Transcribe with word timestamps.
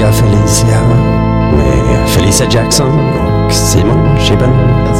Fråga 0.00 0.12
Felicia 0.12 0.82
med 1.52 2.08
Felicia 2.08 2.46
Jackson 2.50 3.00
och 3.18 3.52
Simon 3.52 4.20
Chiben 4.20 4.50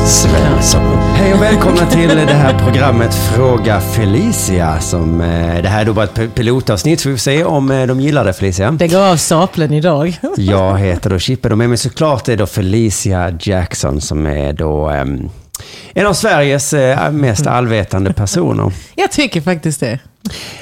Svensson. 0.07 0.83
Hej 1.15 1.35
och 1.35 1.43
välkomna 1.43 1.87
till 1.87 2.09
det 2.09 2.33
här 2.33 2.59
programmet 2.59 3.15
Fråga 3.15 3.81
Felicia. 3.81 4.81
Som, 4.81 5.21
eh, 5.21 5.63
det 5.63 5.69
här 5.69 5.81
är 5.81 5.85
då 5.85 5.93
bara 5.93 6.05
ett 6.05 6.35
pilotavsnitt 6.35 7.01
så 7.01 7.09
vi 7.09 7.15
får 7.15 7.21
se 7.21 7.45
om 7.45 7.71
eh, 7.71 7.87
de 7.87 8.01
gillar 8.01 8.25
det 8.25 8.33
Felicia. 8.33 8.71
Det 8.71 8.89
går 8.89 9.13
av 9.13 9.17
stapeln 9.17 9.73
idag. 9.75 10.19
Jag 10.37 10.79
heter 10.79 11.11
då 11.11 11.19
Chippen 11.19 11.53
och 11.53 11.59
med 11.59 11.69
mig 11.69 11.79
såklart 11.79 12.29
är 12.29 12.37
då 12.37 12.47
Felicia 12.47 13.39
Jackson 13.41 14.01
som 14.01 14.27
är 14.27 14.53
då 14.53 14.89
ehm, 14.89 15.31
en 15.95 16.07
av 16.07 16.13
Sveriges 16.13 16.73
eh, 16.73 17.13
mest 17.13 17.47
allvetande 17.47 18.13
personer. 18.13 18.73
Jag 18.95 19.13
tycker 19.13 19.41
faktiskt 19.41 19.81
det. 19.81 19.99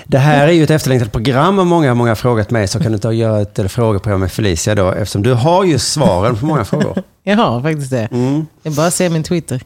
Det 0.05 0.19
här 0.19 0.49
är 0.49 0.53
ju 0.53 0.65
ett 0.65 0.71
efterlängtat 0.71 1.13
program 1.13 1.59
och 1.59 1.67
många, 1.67 1.95
många 1.95 2.11
har 2.11 2.15
frågat 2.17 2.51
mig 2.51 2.69
så 2.69 2.79
kan 2.79 2.93
du 2.93 2.95
inte 2.95 3.09
göra 3.09 3.41
ett 3.41 3.73
frågeprogram 3.73 4.21
med 4.21 4.33
Felicia 4.33 4.75
då 4.75 4.91
eftersom 4.91 5.23
du 5.23 5.35
har 5.35 5.65
ju 5.65 5.79
svaren 5.79 6.37
på 6.37 6.47
många 6.47 6.65
frågor. 6.65 7.03
Jag 7.23 7.37
har 7.37 7.63
faktiskt 7.63 7.91
det. 7.91 8.09
Mm. 8.13 8.47
Jag 8.63 8.73
bara 8.73 8.91
ser 8.91 9.11
min 9.11 9.23
Twitter. 9.23 9.63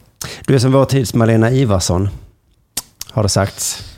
Du 0.47 0.55
är 0.55 0.59
som 0.59 0.71
vår 0.71 0.85
tids 0.85 1.13
Malena 1.13 1.51
Ivarsson, 1.51 2.09
har 3.11 3.23
det 3.23 3.29
sagts. 3.29 3.92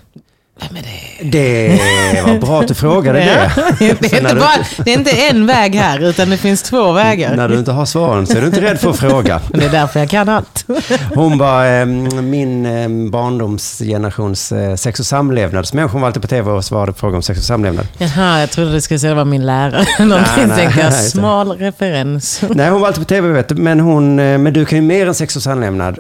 Vem 0.60 0.78
är 0.78 0.82
det? 0.82 1.30
Det 1.30 2.22
var 2.26 2.40
bra 2.40 2.60
att 2.62 2.68
du 2.68 2.74
frågade 2.74 3.20
det. 3.20 3.52
Det 3.80 3.86
är, 3.86 3.90
inte 4.20 4.34
du, 4.34 4.40
bara, 4.40 4.66
det 4.86 4.94
är 4.94 4.98
inte 4.98 5.12
en 5.12 5.46
väg 5.46 5.76
här, 5.76 6.00
utan 6.00 6.30
det 6.30 6.38
finns 6.38 6.62
två 6.64 6.92
vägar. 6.92 7.36
när 7.36 7.50
du 7.50 7.60
inte 7.60 7.72
har 7.72 7.86
svaren 7.86 8.28
så 8.28 8.38
är 8.38 8.42
du 8.42 8.48
inte 8.48 8.62
rädd 8.62 8.80
för 8.80 8.90
att 8.90 9.00
fråga. 9.00 9.42
Det 9.54 9.66
är 9.66 9.70
därför 9.70 10.00
jag 10.00 10.10
kan 10.10 10.30
allt. 10.30 10.66
Hon 11.16 11.38
var 11.38 11.80
eh, 11.80 11.86
min 12.22 12.66
eh, 12.66 13.10
barndomsgenerations 13.12 14.52
eh, 14.52 14.76
sex 14.76 15.00
och 15.00 15.06
samlevnadsmänniska. 15.06 15.92
Hon 15.94 16.02
var 16.02 16.08
alltid 16.08 16.22
på 16.22 16.28
tv 16.28 16.52
och 16.52 16.66
svarade 16.66 16.92
på 16.92 16.98
frågor 17.00 17.16
om 17.16 17.22
sex 17.24 17.40
och 17.40 17.46
samlevnad. 17.46 17.88
Jaha, 17.98 18.40
jag 18.40 18.52
trodde 18.52 18.72
det 18.72 18.82
skulle 18.82 19.00
säga 19.00 19.10
det 19.10 19.16
var 19.16 19.26
min 19.26 19.46
lärare. 19.46 19.86
Någonting 20.06 20.48
nej, 20.48 20.70
nej, 20.76 20.86
det. 20.86 20.92
Smal 20.92 21.52
referens. 21.52 22.42
Nej, 22.50 22.70
hon 22.70 22.82
var 22.82 22.88
alltid 22.88 23.04
på 23.04 23.10
tv 23.10 23.28
vet 23.28 23.50
du. 23.50 23.56
Men, 23.56 23.80
hon, 23.80 24.20
eh, 24.20 24.38
men 24.38 24.54
du 24.54 24.66
kan 24.66 24.78
ju 24.78 24.82
mer 24.82 25.08
än 25.08 25.16
sex 25.16 25.36
och 25.36 25.42
samlevnad. 25.44 26.00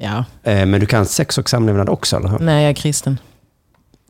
Ja, 0.00 0.24
Eh, 0.44 0.66
men 0.66 0.80
du 0.80 0.86
kan 0.86 1.06
sex 1.06 1.38
och 1.38 1.50
samlevnad 1.50 1.88
också, 1.88 2.16
eller 2.16 2.28
hur? 2.28 2.38
nej 2.38 2.62
jag 2.62 2.70
är 2.70 2.74
kristen. 2.74 3.18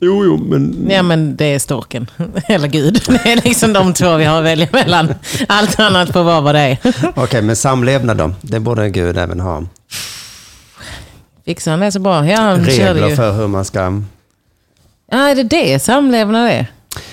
Jo, 0.05 0.25
jo, 0.25 0.37
men... 0.37 0.87
Ja 0.91 1.03
men 1.03 1.37
det 1.37 1.45
är 1.45 1.59
storken. 1.59 2.11
Eller 2.49 2.69
Gud. 2.69 3.03
Det 3.25 3.33
är 3.33 3.43
liksom 3.45 3.73
de 3.73 3.95
två 3.95 4.17
vi 4.17 4.25
har 4.25 4.39
att 4.39 4.45
välja 4.45 4.69
mellan. 4.73 5.15
Allt 5.49 5.81
annat 5.81 6.13
får 6.13 6.23
vara 6.23 6.41
vad 6.41 6.55
det 6.55 6.61
är. 6.61 6.79
Okej, 7.15 7.43
men 7.43 7.57
samlevnad 7.57 8.17
då? 8.17 8.33
Det 8.41 8.61
borde 8.61 8.91
Gud 8.91 9.19
även 9.19 9.41
ha. 9.41 9.63
Fixar 11.45 11.71
han 11.71 11.81
det 11.81 11.93
så 11.93 12.01
bra? 12.01 12.27
Ja, 12.27 12.41
han 12.41 12.65
Regler 12.65 13.09
ju. 13.09 13.17
för 13.17 13.33
hur 13.33 13.49
man 13.49 13.65
ska... 13.65 14.03
Ja, 15.11 15.19
är 15.19 15.35
det 15.35 15.43
det 15.43 15.83
samlevnad 15.83 16.51
är? 16.51 16.67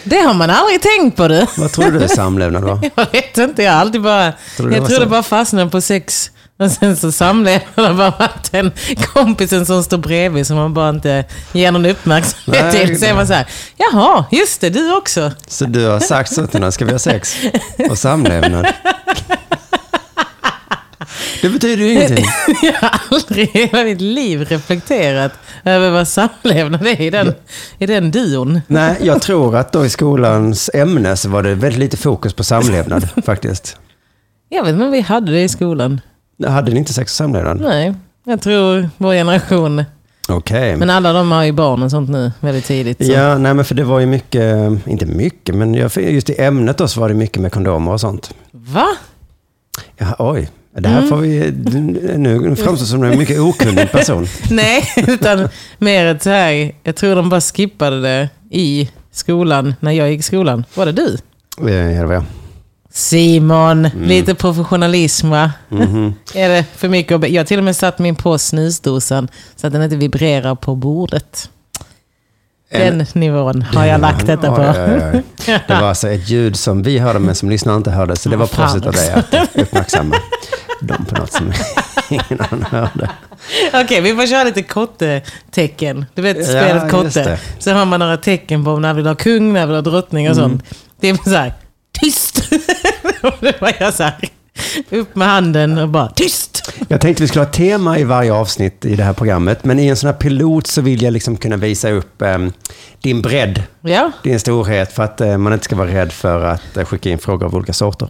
Det 0.04 0.16
har 0.16 0.34
man 0.34 0.50
aldrig 0.50 0.82
tänkt 0.82 1.18
på 1.18 1.28
du. 1.28 1.46
Vad 1.58 1.72
tror 1.72 1.92
du 1.92 2.08
samlevnad 2.08 2.64
var? 2.64 2.90
Jag 2.96 3.12
vet 3.12 3.38
inte, 3.38 3.64
jag 3.64 3.72
har 3.72 3.80
alltid 3.80 4.02
bara... 4.02 4.34
Tror 4.58 4.74
jag 4.74 4.86
tror 4.86 4.96
så? 4.96 5.04
det 5.04 5.10
bara 5.10 5.24
fastnade 5.24 5.70
på 5.70 5.82
sex. 5.82 6.31
Och 6.62 6.72
sen 6.72 6.98
så 6.98 7.12
samlevnad 7.12 7.88
har 7.88 7.94
bara 7.94 8.10
varit 8.10 8.52
den 8.52 8.72
kompisen 9.14 9.66
som 9.66 9.84
står 9.84 9.98
bredvid 9.98 10.48
som 10.48 10.56
man 10.58 10.74
bara 10.74 10.90
inte 10.90 11.26
ger 11.54 11.72
någon 11.72 11.86
uppmärksamhet 11.86 12.74
Nej, 12.74 12.88
till. 12.88 13.00
Så 13.00 13.06
är 13.06 13.14
man 13.14 13.28
så 13.28 13.34
här, 13.34 13.48
jaha, 13.78 14.26
just 14.32 14.62
det, 14.62 14.70
du 14.70 14.96
också. 14.96 15.32
Så 15.48 15.66
du 15.66 15.88
har 15.88 16.00
sagt 16.00 16.34
så 16.34 16.48
till 16.48 16.60
henne, 16.60 16.72
ska 16.72 16.86
vi 16.86 16.92
ha 16.92 17.00
sex? 17.00 17.38
Och 17.90 17.98
samlevnad? 17.98 18.68
Det 21.42 21.50
betyder 21.50 21.84
ju 21.84 21.92
ingenting. 21.92 22.26
Jag 22.62 22.74
har 22.74 23.00
aldrig 23.12 23.56
i 23.56 23.68
hela 23.68 23.84
mitt 23.84 24.02
liv 24.02 24.46
reflekterat 24.46 25.34
över 25.66 25.90
vad 25.90 26.08
samlevnad 26.08 26.88
är 26.88 27.02
i 27.02 27.10
den, 27.10 27.34
i 27.78 27.86
den 27.86 28.12
duon. 28.12 28.62
Nej, 28.68 28.98
jag 29.02 29.22
tror 29.22 29.56
att 29.56 29.72
då 29.72 29.86
i 29.86 29.90
skolans 29.90 30.70
ämne 30.74 31.18
så 31.18 31.30
var 31.30 31.44
det 31.44 31.56
väldigt 31.56 31.80
lite 31.80 31.98
fokus 31.98 32.34
på 32.34 32.44
samlevnad 32.44 33.10
faktiskt. 33.26 33.78
Jag 34.50 34.64
vet 34.64 34.74
om 34.74 34.92
vi 34.92 35.02
hade 35.02 35.32
det 35.32 35.44
i 35.44 35.50
skolan. 35.50 36.02
Hade 36.48 36.72
ni 36.72 36.78
inte 36.80 36.94
sex 36.94 37.12
och 37.12 37.16
samlevnad? 37.16 37.62
Nej, 37.62 37.94
jag 38.24 38.42
tror 38.42 38.90
vår 38.98 39.14
generation. 39.14 39.84
Okej. 40.30 40.76
Men 40.76 40.90
alla 40.90 41.14
de 41.14 41.32
har 41.32 41.44
ju 41.44 41.52
barn 41.52 41.84
och 41.84 41.92
sånt 41.92 42.10
nu 42.10 42.32
väldigt 42.40 42.66
tidigt. 42.66 43.06
Så. 43.06 43.12
Ja, 43.12 43.38
nej 43.38 43.54
men 43.54 43.66
för 43.66 43.76
det 43.76 43.84
var 43.84 44.00
ju 44.00 44.06
mycket, 44.06 44.72
inte 44.88 45.06
mycket, 45.06 45.56
men 45.56 45.74
just 45.96 46.30
i 46.30 46.42
ämnet 46.42 46.78
då 46.78 46.88
så 46.88 47.00
var 47.02 47.10
det 47.10 47.16
mycket 47.16 47.42
med 47.42 47.52
kondomer 47.52 47.92
och 47.92 48.02
sånt. 48.02 48.34
Va? 48.52 48.88
Ja, 49.98 50.16
oj, 50.20 50.50
det 50.78 50.90
här 50.90 51.02
får 51.02 51.18
vi, 51.18 51.52
nu 52.18 52.56
framstår 52.56 52.86
som 52.86 53.04
en 53.04 53.18
mycket 53.18 53.40
okunnig 53.40 53.92
person. 53.92 54.28
Nej, 54.52 54.84
utan 55.08 55.48
mer 55.78 56.06
ett 56.06 56.24
så 56.24 56.30
här, 56.30 56.72
jag 56.84 56.96
tror 56.96 57.16
de 57.16 57.30
bara 57.30 57.42
skippade 57.42 58.02
det 58.02 58.30
i 58.50 58.90
skolan, 59.12 59.74
när 59.80 59.92
jag 59.92 60.12
gick 60.12 60.20
i 60.20 60.24
skolan. 60.24 60.66
Var 60.74 60.86
det 60.86 60.92
du? 60.92 61.18
Eh, 61.68 61.76
Ja, 61.96 62.02
det 62.02 62.06
var 62.08 62.14
jag. 62.14 62.24
Simon, 62.94 63.84
lite 63.84 64.36
professionalism 64.36 65.30
va? 65.30 65.52
Mhm. 65.70 66.14
Är 66.36 66.50
det 66.50 66.66
för 66.76 66.90
mycket 66.90 67.20
be- 67.22 67.28
Jag 67.28 67.40
har 67.40 67.46
till 67.46 67.58
och 67.58 67.64
med 67.64 67.76
satt 67.76 68.00
min 68.00 68.16
på 68.16 68.38
snusdosan 68.38 69.28
så 69.56 69.68
att 69.68 69.74
den 69.74 69.82
inte 69.84 69.96
vibrerar 69.96 70.56
på 70.56 70.76
bordet. 70.76 71.50
Den 72.72 73.06
nivån 73.14 73.62
har 73.62 73.86
jag 73.86 74.02
lagt 74.02 74.26
detta 74.26 74.56
på. 74.56 74.62
Oj, 74.62 75.12
oj. 75.14 75.24
Det 75.68 75.74
var 75.82 75.88
alltså 75.90 76.10
ett 76.10 76.30
ljud 76.30 76.56
som 76.56 76.84
vi 76.84 77.00
hörde 77.00 77.20
men 77.20 77.36
som 77.36 77.50
lyssnarna 77.50 77.78
inte 77.78 77.92
hörde. 77.92 78.16
Så 78.16 78.30
det 78.30 78.38
var 78.38 78.48
proffsigt 78.48 78.86
av 78.86 78.94
dig 78.94 79.12
att 79.12 79.34
uppmärksamma 79.56 80.16
dem 80.82 81.06
på 81.06 81.16
något 81.16 81.32
som 81.34 81.54
ingen 82.10 82.42
annan 82.52 82.64
hörde. 82.70 83.10
Okej, 83.74 84.02
vi 84.02 84.16
får 84.16 84.28
köra 84.28 84.44
lite 84.44 84.64
kottetecken. 84.64 86.06
Du 86.14 86.22
vet 86.22 86.38
Ja, 86.38 86.44
spelet 86.44 86.92
kotte. 86.92 87.40
Så 87.60 87.72
har 87.72 87.86
man 87.86 88.00
några 88.00 88.18
tecken 88.18 88.64
på 88.66 88.80
när 88.80 88.94
vi 88.94 89.02
ha 89.04 89.16
kung, 89.16 89.54
när 89.54 89.68
vi 89.68 89.74
ha 89.74 89.82
drottning 89.82 90.30
och 90.30 90.38
Mm. 90.38 90.50
sånt. 90.50 90.64
Det 91.00 91.10
är 91.10 91.18
så 91.24 91.36
här, 91.36 91.54
tyst! 91.92 92.42
var 93.60 93.74
jag 93.80 93.94
så 93.94 94.04
här, 94.04 94.30
upp 94.90 95.16
med 95.16 95.28
handen 95.28 95.78
och 95.78 95.90
bara 95.90 96.08
tyst! 96.08 96.74
Jag 96.88 97.02
tänkte 97.02 97.24
vi 97.24 97.28
skulle 97.28 97.44
ha 97.44 97.48
ett 97.50 97.54
tema 97.56 98.00
i 98.00 98.04
varje 98.04 98.34
avsnitt 98.34 98.86
i 98.86 98.96
det 98.96 99.04
här 99.04 99.14
programmet. 99.14 99.64
Men 99.64 99.80
i 99.80 99.88
en 99.88 99.96
sån 99.98 100.08
här 100.08 100.14
pilot 100.18 100.68
så 100.68 100.82
vill 100.82 101.02
jag 101.04 101.14
liksom 101.14 101.38
kunna 101.38 101.58
visa 101.58 101.90
upp 101.92 102.22
em, 102.22 102.54
din 103.02 103.22
bredd, 103.22 103.64
Ja, 103.82 104.12
din 104.24 104.40
storhet. 104.40 104.92
För 104.94 105.04
att 105.04 105.22
eh, 105.22 105.38
man 105.38 105.54
inte 105.54 105.66
ska 105.66 105.76
vara 105.76 105.88
rädd 105.94 106.12
för 106.12 106.44
att 106.46 106.78
eh, 106.78 106.86
skicka 106.86 107.10
in 107.10 107.20
frågor 107.20 107.46
av 107.46 107.56
olika 107.56 107.74
sorter. 107.74 108.08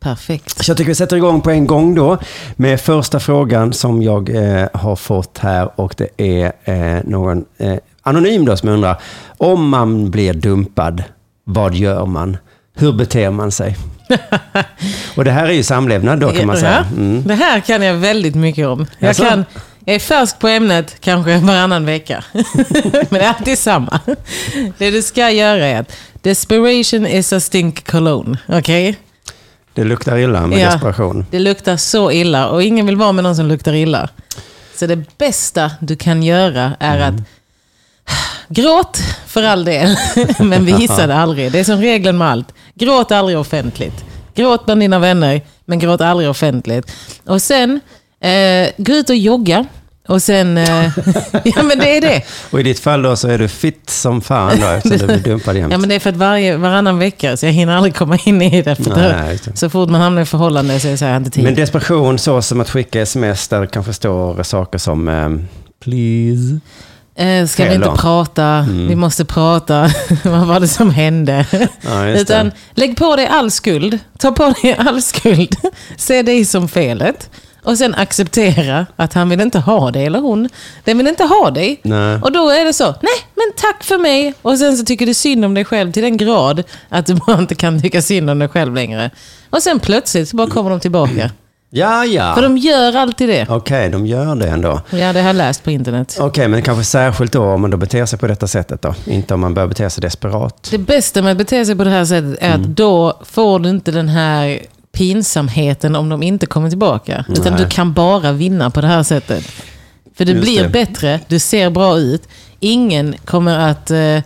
perfekt. 0.00 0.64
Så 0.64 0.70
jag 0.70 0.76
tycker 0.76 0.88
vi 0.90 0.94
sätter 0.94 1.16
igång 1.16 1.40
på 1.40 1.50
en 1.50 1.66
gång 1.66 1.94
då 1.94 2.18
med 2.56 2.80
första 2.80 3.20
frågan 3.20 3.72
som 3.72 4.02
jag 4.02 4.28
eh, 4.28 4.68
har 4.74 4.96
fått 4.96 5.38
här 5.38 5.80
och 5.80 5.94
det 5.96 6.08
är 6.16 6.52
eh, 6.64 7.02
någon 7.04 7.44
eh, 7.58 7.76
anonym 8.02 8.44
då 8.44 8.56
som 8.56 8.68
undrar 8.68 9.00
om 9.38 9.68
man 9.68 10.10
blir 10.10 10.34
dumpad, 10.34 11.04
vad 11.44 11.74
gör 11.74 12.06
man? 12.06 12.36
Hur 12.76 12.92
beter 12.92 13.30
man 13.30 13.52
sig? 13.52 13.76
och 15.16 15.24
det 15.24 15.30
här 15.30 15.44
är 15.48 15.52
ju 15.52 15.62
samlevnad 15.62 16.20
då 16.20 16.30
kan 16.32 16.46
man 16.46 16.56
säga. 16.56 16.86
Mm. 16.96 17.22
Det 17.26 17.34
här 17.34 17.60
kan 17.60 17.82
jag 17.82 17.94
väldigt 17.94 18.34
mycket 18.34 18.66
om. 18.66 18.86
Jag, 18.98 19.16
kan, 19.16 19.44
jag 19.84 19.94
är 19.94 19.98
färsk 19.98 20.38
på 20.38 20.48
ämnet 20.48 20.96
kanske 21.00 21.38
varannan 21.38 21.86
vecka. 21.86 22.24
Men 22.32 23.06
det 23.10 23.20
är 23.20 23.28
alltid 23.28 23.58
samma. 23.58 24.00
Det 24.78 24.90
du 24.90 25.02
ska 25.02 25.30
göra 25.30 25.66
är 25.66 25.80
att 25.80 25.92
desperation 26.22 27.06
is 27.06 27.32
a 27.32 27.40
stink 27.40 27.90
cologne. 27.90 28.38
Okej? 28.48 28.96
Det 29.74 29.84
luktar 29.84 30.18
illa 30.18 30.46
med 30.46 30.58
Ja. 30.58 30.70
desperation. 30.70 31.26
Det 31.30 31.38
luktar 31.38 31.76
så 31.76 32.10
illa 32.10 32.48
och 32.48 32.62
ingen 32.62 32.86
vill 32.86 32.96
vara 32.96 33.12
med 33.12 33.24
någon 33.24 33.36
som 33.36 33.46
luktar 33.46 33.74
illa. 33.74 34.08
Så 34.76 34.86
det 34.86 35.18
bästa 35.18 35.70
du 35.80 35.96
kan 35.96 36.22
göra 36.22 36.72
är 36.80 36.98
att 37.00 37.14
gråt 38.48 39.00
för 39.26 39.42
all 39.42 39.64
del, 39.64 39.96
men 40.38 40.64
visa 40.64 41.06
det 41.06 41.14
aldrig. 41.16 41.52
Det 41.52 41.58
är 41.60 41.64
som 41.64 41.80
regeln 41.80 42.18
med 42.18 42.28
allt. 42.28 42.54
Gråt 42.78 43.12
aldrig 43.12 43.38
offentligt. 43.38 44.04
Gråt 44.34 44.66
bland 44.66 44.80
dina 44.80 44.98
vänner, 44.98 45.40
men 45.64 45.78
gråt 45.78 46.00
aldrig 46.00 46.28
offentligt. 46.30 46.92
Och 47.26 47.42
sen, 47.42 47.80
eh, 48.20 48.68
gå 48.76 48.92
ut 48.92 49.10
och 49.10 49.16
jogga. 49.16 49.64
Och 50.08 50.22
sen, 50.22 50.58
eh, 50.58 50.84
ja 51.44 51.62
men 51.62 51.78
det 51.78 51.96
är 51.96 52.00
det. 52.00 52.22
Och 52.50 52.60
i 52.60 52.62
ditt 52.62 52.78
fall 52.80 53.02
då 53.02 53.16
så 53.16 53.28
är 53.28 53.38
du 53.38 53.48
fit 53.48 53.90
som 53.90 54.20
fan 54.20 54.60
då 54.60 54.66
eftersom 54.66 54.98
du 54.98 55.06
blir 55.06 55.18
dumpad 55.18 55.56
jämt. 55.56 55.72
Ja 55.72 55.78
men 55.78 55.88
det 55.88 55.94
är 55.94 55.98
för 56.00 56.10
att 56.10 56.16
varje, 56.16 56.56
varannan 56.56 56.98
vecka, 56.98 57.36
så 57.36 57.46
jag 57.46 57.52
hinner 57.52 57.76
aldrig 57.76 57.94
komma 57.94 58.18
in 58.24 58.42
i 58.42 58.62
det. 58.62 58.76
För 58.76 58.96
Nej, 58.96 59.38
då- 59.44 59.52
så 59.54 59.70
fort 59.70 59.88
man 59.90 60.00
hamnar 60.00 60.22
i 60.22 60.24
förhållande 60.24 60.80
så 60.80 60.86
är 60.88 60.92
det 60.92 60.98
så 60.98 61.04
här, 61.04 61.16
inte 61.16 61.30
tid. 61.30 61.44
Men 61.44 61.54
desperation 61.54 62.18
så 62.18 62.42
som 62.42 62.60
att 62.60 62.70
skicka 62.70 63.00
sms 63.02 63.48
där 63.48 63.60
det 63.60 63.66
kanske 63.66 63.92
står 63.92 64.42
saker 64.42 64.78
som 64.78 65.08
ehm, 65.08 65.48
please. 65.84 66.60
Eh, 67.18 67.46
ska 67.46 67.64
vi 67.64 67.70
Fel 67.70 67.82
inte 67.82 68.00
prata? 68.00 68.66
Vi 68.70 68.94
måste 68.96 69.24
prata. 69.24 69.90
Vad 70.24 70.46
var 70.46 70.60
det 70.60 70.68
som 70.68 70.90
hände? 70.90 71.46
Ja, 71.80 72.06
Utan 72.06 72.52
lägg 72.74 72.96
på 72.96 73.16
dig 73.16 73.26
all 73.26 73.50
skuld. 73.50 73.98
Ta 74.18 74.32
på 74.32 74.54
dig 74.62 74.76
all 74.78 75.02
skuld. 75.02 75.56
Se 75.96 76.22
dig 76.22 76.44
som 76.44 76.68
felet. 76.68 77.30
Och 77.62 77.78
sen 77.78 77.94
acceptera 77.94 78.86
att 78.96 79.12
han 79.14 79.28
vill 79.28 79.40
inte 79.40 79.58
ha 79.58 79.90
dig, 79.90 80.06
eller 80.06 80.18
hon. 80.20 80.48
Den 80.84 80.98
vill 80.98 81.06
inte 81.06 81.24
ha 81.24 81.50
dig. 81.50 81.80
Nej. 81.82 82.18
Och 82.22 82.32
då 82.32 82.48
är 82.48 82.64
det 82.64 82.72
så, 82.72 82.84
nej 82.84 83.14
men 83.34 83.52
tack 83.56 83.84
för 83.84 83.98
mig. 83.98 84.34
Och 84.42 84.58
sen 84.58 84.76
så 84.76 84.84
tycker 84.84 85.06
du 85.06 85.14
synd 85.14 85.44
om 85.44 85.54
dig 85.54 85.64
själv 85.64 85.92
till 85.92 86.02
den 86.02 86.16
grad 86.16 86.62
att 86.88 87.06
du 87.06 87.14
bara 87.14 87.38
inte 87.38 87.54
kan 87.54 87.82
tycka 87.82 88.02
synd 88.02 88.30
om 88.30 88.38
dig 88.38 88.48
själv 88.48 88.74
längre. 88.74 89.10
Och 89.50 89.62
sen 89.62 89.80
plötsligt 89.80 90.28
så 90.28 90.36
bara 90.36 90.50
kommer 90.50 90.70
de 90.70 90.80
tillbaka. 90.80 91.30
Ja, 91.76 92.04
ja. 92.04 92.34
För 92.34 92.42
de 92.42 92.58
gör 92.58 92.96
alltid 92.96 93.28
det. 93.28 93.46
Okej, 93.48 93.88
de 93.90 94.06
gör 94.06 94.34
det 94.34 94.48
ändå. 94.48 94.80
Ja, 94.90 95.12
det 95.12 95.20
har 95.20 95.26
jag 95.26 95.36
läst 95.36 95.64
på 95.64 95.70
internet. 95.70 96.16
Okej, 96.20 96.48
men 96.48 96.62
kanske 96.62 96.84
särskilt 96.84 97.32
då 97.32 97.42
om 97.44 97.60
man 97.60 97.70
då 97.70 97.76
beter 97.76 98.06
sig 98.06 98.18
på 98.18 98.26
detta 98.26 98.46
sättet 98.46 98.82
då. 98.82 98.94
Inte 99.06 99.34
om 99.34 99.40
man 99.40 99.54
börjar 99.54 99.68
bete 99.68 99.90
sig 99.90 100.02
desperat. 100.02 100.68
Det 100.70 100.78
bästa 100.78 101.22
med 101.22 101.32
att 101.32 101.38
bete 101.38 101.66
sig 101.66 101.76
på 101.76 101.84
det 101.84 101.90
här 101.90 102.04
sättet 102.04 102.38
är 102.40 102.54
Mm. 102.54 102.60
att 102.60 102.76
då 102.76 103.20
får 103.24 103.58
du 103.58 103.68
inte 103.70 103.90
den 103.90 104.08
här 104.08 104.58
pinsamheten 104.92 105.96
om 105.96 106.08
de 106.08 106.22
inte 106.22 106.46
kommer 106.46 106.68
tillbaka. 106.68 107.24
Utan 107.28 107.52
Nej. 107.52 107.62
du 107.64 107.68
kan 107.70 107.92
bara 107.92 108.32
vinna 108.32 108.70
på 108.70 108.80
det 108.80 108.86
här 108.86 109.02
sättet. 109.02 109.44
För 110.16 110.24
det 110.24 110.32
Just 110.32 110.42
blir 110.44 110.62
det. 110.62 110.68
bättre, 110.68 111.20
du 111.28 111.38
ser 111.38 111.70
bra 111.70 111.98
ut. 111.98 112.28
Ingen 112.60 113.14
kommer 113.24 113.58
att... 113.70 113.90
Eh, 113.90 114.18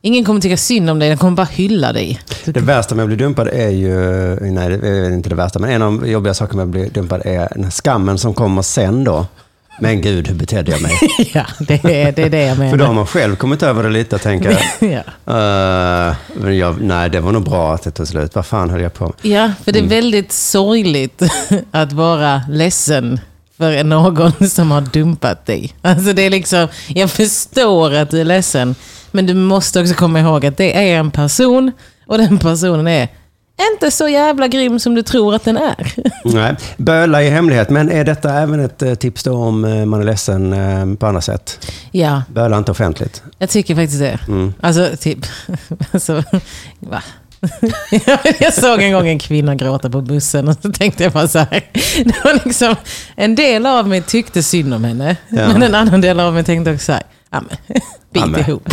ingen 0.00 0.24
kommer 0.24 0.40
tycka 0.40 0.56
synd 0.56 0.90
om 0.90 0.98
dig, 0.98 1.08
den 1.08 1.18
kommer 1.18 1.36
bara 1.36 1.48
hylla 1.50 1.92
dig. 1.92 2.20
Det 2.44 2.60
värsta 2.60 2.94
med 2.94 3.02
att 3.02 3.08
bli 3.08 3.16
dumpad 3.16 3.48
är 3.48 3.68
ju, 3.68 3.90
nej 4.40 4.68
det 4.68 4.88
är 4.88 5.10
inte 5.14 5.28
det 5.28 5.34
värsta, 5.34 5.58
men 5.58 5.70
en 5.70 5.82
av 5.82 6.00
de 6.00 6.10
jobbiga 6.10 6.34
sakerna 6.34 6.56
med 6.56 6.64
att 6.64 6.68
bli 6.82 7.00
dumpad 7.00 7.22
är 7.24 7.48
den 7.56 7.70
skammen 7.70 8.18
som 8.18 8.34
kommer 8.34 8.62
sen 8.62 9.04
då. 9.04 9.26
Men 9.80 10.00
gud, 10.00 10.28
hur 10.28 10.34
betedde 10.34 10.70
jag 10.70 10.82
mig? 10.82 10.92
ja, 11.34 11.46
det 11.58 11.74
är, 11.84 12.12
det 12.12 12.22
är 12.22 12.30
det 12.30 12.42
jag 12.42 12.56
För 12.56 12.64
då 12.64 12.70
har 12.70 12.76
menar. 12.76 12.92
man 12.92 13.06
själv 13.06 13.36
kommit 13.36 13.62
över 13.62 13.82
det 13.82 13.88
lite 13.90 14.16
och 14.16 14.22
tänker, 14.22 14.50
ja. 14.80 14.88
"Eh, 14.88 16.16
men 16.34 16.58
jag, 16.58 16.80
nej 16.80 17.10
det 17.10 17.20
var 17.20 17.32
nog 17.32 17.44
bra 17.44 17.74
att 17.74 17.82
det 17.82 17.90
tog 17.90 18.08
slut. 18.08 18.34
Vad 18.34 18.46
fan 18.46 18.70
höll 18.70 18.80
jag 18.80 18.94
på 18.94 19.04
med? 19.04 19.12
ja, 19.32 19.52
för 19.64 19.72
Mm. 19.76 19.88
det 19.88 19.96
är 19.96 20.00
väldigt 20.00 20.32
sorgligt 20.32 21.22
att 21.70 21.92
vara 21.92 22.42
ledsen 22.50 23.20
för 23.58 23.84
någon 23.84 24.32
som 24.50 24.70
har 24.70 24.80
dumpat 24.80 25.46
dig. 25.46 25.74
Alltså 25.82 26.12
det 26.12 26.22
är 26.22 26.30
liksom, 26.30 26.68
jag 26.88 27.10
förstår 27.10 27.94
att 27.94 28.10
du 28.10 28.20
är 28.20 28.24
ledsen, 28.24 28.74
men 29.10 29.26
du 29.26 29.34
måste 29.34 29.80
också 29.80 29.94
komma 29.94 30.20
ihåg 30.20 30.46
att 30.46 30.56
det 30.56 30.76
är 30.76 30.98
en 30.98 31.10
person 31.10 31.72
och 32.06 32.18
den 32.18 32.38
personen 32.38 32.88
är 32.88 33.08
inte 33.72 33.90
så 33.90 34.08
jävla 34.08 34.48
grym 34.48 34.78
som 34.78 34.94
du 34.94 35.02
tror 35.02 35.34
att 35.34 35.44
den 35.44 35.56
är. 35.56 35.92
Nej, 36.24 36.56
böla 36.76 37.22
i 37.22 37.30
hemlighet. 37.30 37.70
Men 37.70 37.90
är 37.90 38.04
detta 38.04 38.34
även 38.34 38.60
ett 38.60 38.82
eh, 38.82 38.94
tips 38.94 39.22
då 39.22 39.36
om 39.36 39.64
eh, 39.64 39.84
man 39.86 40.00
är 40.00 40.04
ledsen 40.04 40.52
eh, 40.52 40.94
på 40.98 41.06
andra 41.06 41.20
sätt? 41.20 41.66
Ja, 41.90 42.22
Böla 42.32 42.58
inte 42.58 42.70
offentligt. 42.70 43.22
jag 43.38 43.50
tycker 43.50 43.74
faktiskt 43.74 44.00
det. 44.00 44.18
Mm. 44.28 44.54
Alltså, 44.60 44.88
typ... 45.00 45.18
Alltså, 45.92 46.22
va? 46.80 47.02
jag 48.40 48.54
såg 48.54 48.82
en 48.82 48.92
gång 48.92 49.08
en 49.08 49.18
kvinna 49.18 49.54
gråta 49.54 49.90
på 49.90 50.00
bussen 50.00 50.48
och 50.48 50.56
så 50.62 50.72
tänkte 50.72 51.02
jag 51.02 51.12
bara 51.12 51.28
så 51.28 51.38
här. 51.38 51.64
Det 52.04 52.24
var 52.24 52.40
liksom, 52.44 52.76
en 53.16 53.34
del 53.34 53.66
av 53.66 53.88
mig 53.88 54.02
tyckte 54.02 54.42
synd 54.42 54.74
om 54.74 54.84
henne. 54.84 55.16
Ja. 55.28 55.48
Men 55.48 55.62
en 55.62 55.74
annan 55.74 56.00
del 56.00 56.20
av 56.20 56.34
mig 56.34 56.44
tänkte 56.44 56.72
också 56.72 56.84
så 56.84 56.92
här. 56.92 57.02
Ja, 57.30 57.40
men, 57.48 57.56
bit 58.12 58.22
Ja, 58.22 58.26
men. 58.26 58.40
ihop. 58.40 58.68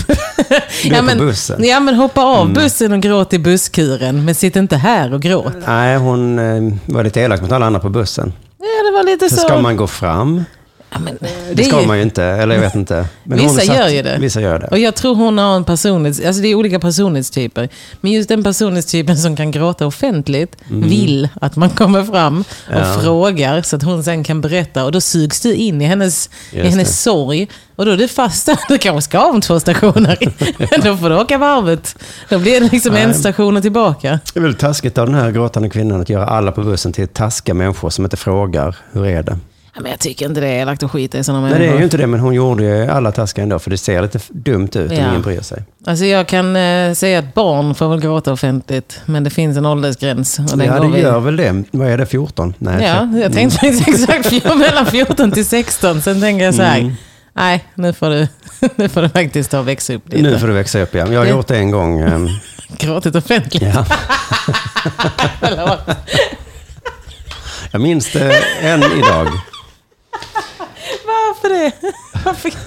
Är 0.83 1.17
på 1.17 1.23
bussen. 1.25 1.56
Mm. 1.56 1.69
Ja, 1.69 1.79
men 1.79 1.95
hoppa 1.95 2.21
av 2.23 2.53
bussen 2.53 2.91
och 2.94 3.00
gråt 3.01 3.33
i 3.33 3.39
busskuren. 3.39 4.25
Men 4.25 4.35
sitt 4.35 4.56
inte 4.56 4.77
här 4.77 5.13
och 5.13 5.21
gråt. 5.21 5.53
Nej, 5.67 5.97
hon 5.97 6.39
eh, 6.39 6.73
var 6.85 7.03
lite 7.03 7.21
elak 7.21 7.41
mot 7.41 7.51
alla 7.51 7.65
andra 7.65 7.79
på 7.79 7.89
bussen. 7.89 8.33
Ja, 8.59 8.89
det 8.91 8.91
var 8.97 9.03
lite 9.03 9.29
Så 9.29 9.35
så. 9.35 9.41
ska 9.41 9.62
man 9.62 9.77
gå 9.77 9.88
fram? 9.88 10.44
Ja, 10.95 11.00
men, 11.00 11.18
Det 11.53 11.63
ska 11.63 11.77
är 11.77 11.81
ju- 11.81 11.88
man 11.88 11.97
ju 11.97 12.03
inte, 12.03 12.24
eller 12.24 12.56
jag 12.56 12.62
vet 12.62 12.75
inte. 12.75 13.06
Men 13.24 13.38
Vissa 13.38 13.62
satt- 13.62 13.75
gör 13.77 13.88
ju 13.89 14.01
det. 14.01 14.18
Vissa 14.19 14.42
gör 14.42 14.59
det. 14.59 14.68
Och 14.68 14.80
jag 14.80 14.95
tror 14.95 15.15
hon 15.15 15.38
har 15.38 15.56
en 15.56 15.63
personlighets... 15.63 16.25
Alltså 16.25 16.42
det 16.42 16.47
är 16.47 16.56
olika 16.56 16.80
personlighetstyper. 16.80 17.69
Men 18.01 18.12
just 18.12 18.30
den 18.30 18.44
personlighetstypen 18.44 19.18
som 19.18 19.36
kan 19.36 19.51
gråta 19.51 19.86
offentligt 19.88 20.56
vill 20.68 21.30
att 21.42 21.56
man 21.56 21.69
kommer 21.69 22.03
fram 22.03 22.44
och 22.68 22.71
Mm. 22.74 22.88
Ja. 22.89 23.00
frågar 23.01 23.62
så 23.62 23.75
att 23.75 23.83
hon 23.83 24.03
sen 24.03 24.24
kan 24.24 24.42
berätta. 24.42 24.86
Och 24.86 24.92
då 24.92 25.01
sugs 25.01 25.42
du 25.42 25.53
in 25.53 25.81
i 25.81 25.86
hennes, 25.86 26.30
i 26.51 26.62
hennes 26.62 26.88
det. 26.88 26.94
sorg. 26.94 27.48
Och 27.75 27.86
då 27.86 27.91
är 27.91 27.98
du 27.98 28.07
fast 28.07 28.45
där. 28.45 28.59
Du 28.68 28.77
kanske 28.77 29.01
ska 29.01 29.30
om 29.30 29.41
två 29.41 29.59
stationer. 29.59 30.18
Men 30.71 30.81
då 30.83 30.98
får 30.98 31.09
du 31.09 31.15
åka 31.19 31.38
varvet. 31.38 31.95
Då 32.30 32.39
blir 32.39 32.62
det 32.62 32.71
liksom 32.71 32.95
en 32.95 33.09
Nej. 33.09 33.19
station 33.19 33.57
och 33.57 33.62
tillbaka. 33.63 34.19
Det 34.33 34.39
är 34.39 34.41
väldigt 34.41 34.59
taskigt 34.62 34.98
av 34.98 35.06
den 35.06 35.15
här 35.15 35.31
gråtande 35.31 35.69
kvinnan 35.69 36.01
att 36.01 36.09
göra 36.09 36.25
alla 36.25 36.51
på 36.51 36.62
bussen 36.63 36.94
till 36.94 37.07
taskiga 37.07 37.53
människor 37.53 37.89
som 37.89 38.03
inte 38.06 38.18
frågar 38.18 38.75
hur 38.91 39.06
är 39.06 39.24
det. 39.24 39.38
Ja, 39.75 39.81
men 39.81 39.92
jag 39.92 40.00
tycker 40.00 40.25
inte 40.25 40.42
det 40.42 40.48
är 40.48 40.62
elakt 40.62 40.83
att 40.83 40.92
skita 40.92 41.18
i 41.18 41.24
sådana 41.24 41.42
Nej, 41.42 41.50
det 41.51 41.56
människor. 41.60 41.74
är 41.75 41.77
ju 41.80 41.83
inte 41.83 41.98
det, 41.98 42.07
men 42.07 42.19
hon 42.19 42.33
gjorde 42.33 42.63
ju 42.63 42.88
alla 42.92 43.12
taskiga 43.12 43.44
ändå, 43.44 43.60
för 43.60 43.69
det 43.69 43.77
ser 43.77 44.01
lite 44.01 44.19
dumt 44.30 44.66
ut 44.75 44.75
om 44.92 44.98
Ja. 44.98 45.10
ingen 45.10 45.22
bryr 45.22 45.42
sig. 45.42 45.63
Alltså 45.86 46.06
jag 46.06 46.27
kan 46.27 46.56
eh, 46.56 46.94
säga 46.94 47.19
att 47.19 47.33
barn 47.33 47.75
får 47.75 47.89
väl 47.89 48.00
gråta 48.01 48.31
offentligt. 48.33 49.00
Men 49.06 49.24
det 49.24 49.30
finns 49.30 49.57
en 49.57 49.66
åldersgräns. 49.66 50.39
Och 50.39 50.57
den 50.57 50.68
ja, 50.68 50.77
går 50.80 50.92
det 50.92 51.00
gör 51.00 51.19
väl 51.19 51.36
det. 51.36 51.63
Vad 51.72 51.88
är 51.89 51.98
det, 51.98 52.06
14? 52.06 52.54
Nej, 52.57 52.83
Ja, 52.83 53.18
jag 53.19 53.33
tänkte 53.33 53.60
faktiskt 53.60 54.10
exakt 54.10 54.56
mellan 54.57 54.86
14 54.86 55.31
till 55.31 55.45
16. 55.45 56.01
Sen 56.01 56.22
tänker 56.22 56.45
jag 56.45 56.56
så 56.56 56.62
här, 56.62 56.80
Mm. 56.80 56.94
nej, 57.33 57.63
nu 57.75 57.94
får, 57.94 58.10
du, 58.10 58.27
nu 58.75 58.89
får 58.89 59.01
du 59.01 59.10
faktiskt 59.10 59.51
ta 59.51 59.60
och 59.60 59.68
växa 59.68 59.94
upp 59.94 60.10
lite. 60.10 60.24
Nu 60.24 60.39
får 60.39 60.48
du 60.48 60.54
växa 60.54 60.80
upp 60.81 60.95
igen. 60.95 61.12
Jag 61.12 61.19
har 61.19 61.25
Det- 61.25 61.31
gjort 61.31 61.48
det 61.48 61.57
en 61.57 61.72
gång. 61.72 62.00
ehm, 62.00 62.27
Gråtit 62.77 63.16
offentligt. 63.16 63.63
Ja. 65.51 65.77
Jag 67.72 67.81
minns 67.81 68.12
det 68.12 68.36
än 68.62 68.83
idag. 68.83 69.27
Varför 71.45 71.63
det? 71.63 71.71
Varför? 72.25 72.51